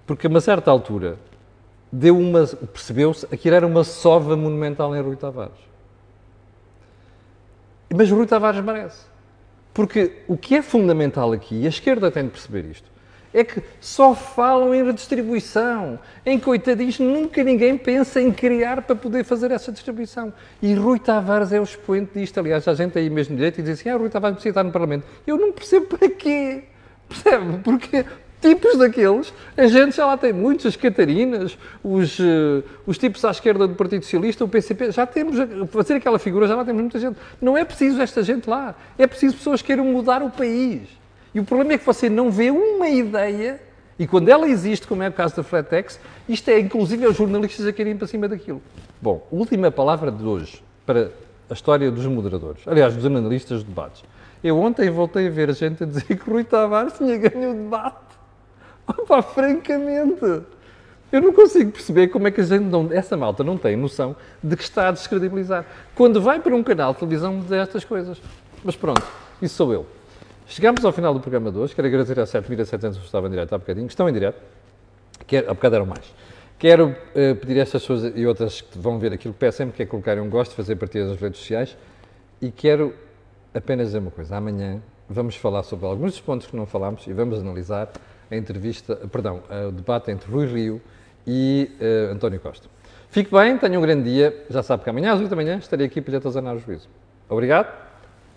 Porque 0.06 0.28
a 0.28 0.30
uma 0.30 0.42
certa 0.42 0.72
altura 0.72 1.18
deu 1.92 2.18
uma, 2.18 2.46
percebeu-se 2.46 3.26
que 3.28 3.50
era 3.50 3.66
uma 3.66 3.84
sova 3.84 4.36
monumental 4.36 4.96
em 4.96 5.02
Rui 5.02 5.16
Tavares. 5.16 5.60
Mas 7.94 8.10
Rui 8.10 8.26
Tavares 8.26 8.64
merece. 8.64 9.06
Porque 9.74 10.24
o 10.28 10.36
que 10.36 10.56
é 10.56 10.62
fundamental 10.62 11.32
aqui, 11.32 11.62
e 11.62 11.66
a 11.66 11.70
esquerda 11.70 12.12
tem 12.12 12.24
de 12.24 12.30
perceber 12.30 12.66
isto, 12.66 12.91
é 13.34 13.44
que 13.44 13.62
só 13.80 14.13
falam 14.13 14.74
em 14.74 14.84
redistribuição. 14.84 16.00
Em 16.26 16.39
coitadinhos, 16.39 17.00
nunca 17.00 17.44
ninguém 17.44 17.78
pensa 17.78 18.22
em 18.22 18.32
criar 18.32 18.82
para 18.82 18.96
poder 18.96 19.24
fazer 19.24 19.52
essa 19.52 19.72
distribuição. 19.72 20.34
E 20.62 20.74
Rui 20.74 21.00
Tavares 21.00 21.52
é 21.52 21.60
o 21.60 21.63
expoente 21.63 22.12
disto. 22.20 22.39
Aliás, 22.39 22.67
a 22.67 22.74
gente 22.74 22.98
aí 22.98 23.10
mesmo 23.10 23.36
direito 23.36 23.60
e 23.60 23.63
diz 23.63 23.80
assim: 23.80 23.89
ah, 23.89 23.98
Rui 23.98 24.10
Tavares 24.10 24.36
precisa 24.36 24.52
estar 24.52 24.63
no 24.63 24.72
Parlamento. 24.72 25.06
Eu 25.26 25.38
não 25.38 25.52
percebo 25.52 25.86
para 25.86 26.10
quê. 26.10 26.63
Percebe? 27.08 27.58
Porque 27.63 28.06
tipos 28.41 28.78
daqueles, 28.78 29.32
a 29.56 29.67
gente 29.67 29.96
já 29.96 30.06
lá 30.06 30.17
tem 30.17 30.34
muitos, 30.34 30.65
as 30.65 30.76
Catarinas, 30.76 31.58
os, 31.84 32.20
uh, 32.20 32.63
os 32.88 32.98
tipos 32.98 33.24
à 33.24 33.32
esquerda 33.32 33.67
do 33.67 33.76
Partido 33.76 34.04
Socialista, 34.04 34.44
o 34.44 34.48
PCP, 34.48 34.91
já 34.91 35.06
temos, 35.06 35.39
a 35.39 35.67
fazer 35.67 35.96
aquela 35.96 36.17
figura, 36.17 36.48
já 36.48 36.56
lá 36.56 36.65
temos 36.65 36.82
muita 36.82 37.00
gente. 37.00 37.17
Não 37.39 37.56
é 37.56 37.63
preciso 37.63 38.02
esta 38.02 38.24
gente 38.24 38.50
lá, 38.50 38.76
é 38.98 39.06
preciso 39.06 39.38
pessoas 39.38 39.62
que 39.62 39.67
queiram 39.67 39.86
mudar 39.86 40.24
o 40.24 40.32
país. 40.32 41.01
E 41.34 41.39
o 41.39 41.44
problema 41.44 41.74
é 41.74 41.78
que 41.78 41.86
você 41.86 42.10
não 42.10 42.30
vê 42.30 42.52
uma 42.52 42.89
ideia, 42.89 43.60
e 43.98 44.06
quando 44.08 44.30
ela 44.30 44.48
existe, 44.50 44.88
como 44.88 45.04
é 45.04 45.10
o 45.10 45.13
caso 45.13 45.36
da 45.36 45.44
Flatex, 45.44 46.00
isto 46.28 46.50
é 46.50 46.60
inclusive 46.60 47.06
os 47.08 47.15
jornalistas 47.15 47.65
a 47.65 47.72
querem 47.72 47.96
para 47.96 48.08
cima 48.08 48.28
daquilo. 48.28 48.62
Bom, 49.02 49.26
última 49.32 49.72
palavra 49.72 50.12
de 50.12 50.24
hoje 50.24 50.63
para 50.86 51.12
a 51.50 51.54
história 51.54 51.89
dos 51.91 52.06
moderadores, 52.06 52.67
aliás, 52.67 52.96
dos 52.96 53.06
analistas 53.06 53.60
de 53.60 53.65
debates. 53.65 54.04
Eu 54.44 54.58
ontem 54.58 54.89
voltei 54.89 55.28
a 55.28 55.30
ver 55.30 55.50
a 55.50 55.54
gente 55.54 55.84
a 55.84 55.86
dizer 55.86 56.04
que 56.17 56.30
Rui 56.30 56.44
Tavares 56.44 56.94
tinha 56.94 57.15
ganho 57.15 57.52
o 57.52 57.54
debate. 57.54 57.98
Opa, 58.88 59.22
francamente. 59.22 60.41
Eu 61.12 61.22
não 61.22 61.34
consigo 61.34 61.72
perceber 61.72 62.08
como 62.08 62.28
é 62.28 62.32
que 62.32 62.41
a 62.41 62.44
gente 62.44 62.63
não, 62.63 62.89
essa 62.91 63.15
malta 63.15 63.44
não 63.44 63.58
tem 63.58 63.76
noção 63.76 64.15
de 64.41 64.56
que 64.56 64.63
está 64.63 64.88
a 64.88 64.91
descredibilizar. 64.91 65.65
Quando 65.94 66.22
vai 66.22 66.39
para 66.39 66.56
um 66.56 66.63
canal 66.63 66.94
de 66.94 67.00
televisão 67.00 67.39
dizer 67.39 67.58
estas 67.58 67.86
coisas. 67.86 68.20
Mas 68.63 68.76
pronto, 68.76 69.04
isso 69.41 69.56
sou 69.56 69.74
eu. 69.74 69.86
Chegamos 70.52 70.84
ao 70.84 70.92
final 70.92 71.14
do 71.14 71.22
programa 71.22 71.50
de 71.50 71.58
hoje. 71.58 71.74
Quero 71.74 71.88
agradecer 71.88 72.20
a 72.20 72.26
7.700 72.26 72.98
que 72.98 73.06
estavam 73.06 73.30
em 73.30 73.32
direto 73.32 73.56
há 73.56 73.58
bocadinho, 73.58 73.88
que 73.88 73.94
estão 73.94 74.10
em 74.10 74.12
direto. 74.12 74.38
Quero, 75.26 75.50
há 75.50 75.54
bocado 75.54 75.76
eram 75.76 75.86
mais. 75.86 76.14
Quero 76.60 76.90
uh, 76.90 77.36
pedir 77.38 77.58
a 77.58 77.62
estas 77.62 77.84
pessoas 77.84 78.12
e 78.14 78.28
outras 78.28 78.60
que 78.60 78.78
vão 78.78 79.00
ver 79.00 79.14
aquilo 79.14 79.34
que 79.34 79.40
peço 79.40 79.60
sempre, 79.60 79.78
que 79.78 79.84
é 79.84 79.86
colocarem 79.86 80.22
um 80.22 80.30
gosto, 80.30 80.54
fazer 80.54 80.76
partidas 80.76 81.08
nas 81.08 81.22
redes 81.22 81.40
sociais. 81.40 81.78
E 82.42 82.52
quero 82.52 82.94
apenas 83.54 83.88
dizer 83.88 84.00
uma 84.00 84.12
coisa. 84.12 84.36
Amanhã 84.36 84.82
vamos 85.10 85.38
falar 85.38 85.64
sobre 85.64 85.86
alguns 85.86 86.12
dos 86.12 86.20
pontos 86.20 86.48
que 86.48 86.56
não 86.58 86.66
falámos 86.66 87.08
e 87.08 87.14
vamos 87.14 87.40
analisar 87.40 87.90
a 88.30 88.36
entrevista, 88.36 88.98
perdão, 89.10 89.44
o 89.70 89.72
debate 89.72 90.12
entre 90.12 90.30
Rui 90.30 90.48
Rio 90.48 90.82
e 91.26 91.72
uh, 91.80 92.12
António 92.12 92.42
Costa. 92.42 92.68
Fique 93.10 93.32
bem, 93.32 93.58
tenha 93.58 93.80
um 93.80 93.82
grande 93.82 94.04
dia. 94.04 94.46
Já 94.50 94.62
sabe 94.62 94.84
que 94.84 94.90
amanhã 94.90 95.14
às 95.14 95.20
8 95.22 95.30
da 95.30 95.36
manhã 95.38 95.58
estarei 95.60 95.88
aqui 95.88 96.02
para 96.02 96.12
lhe 96.12 96.18
atazanar 96.18 96.58
o 96.58 96.60
juízo. 96.60 96.90
Obrigado, 97.30 97.74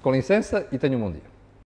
com 0.00 0.12
licença 0.12 0.64
e 0.70 0.78
tenha 0.78 0.96
um 0.96 1.00
bom 1.00 1.10
dia. 1.10 1.33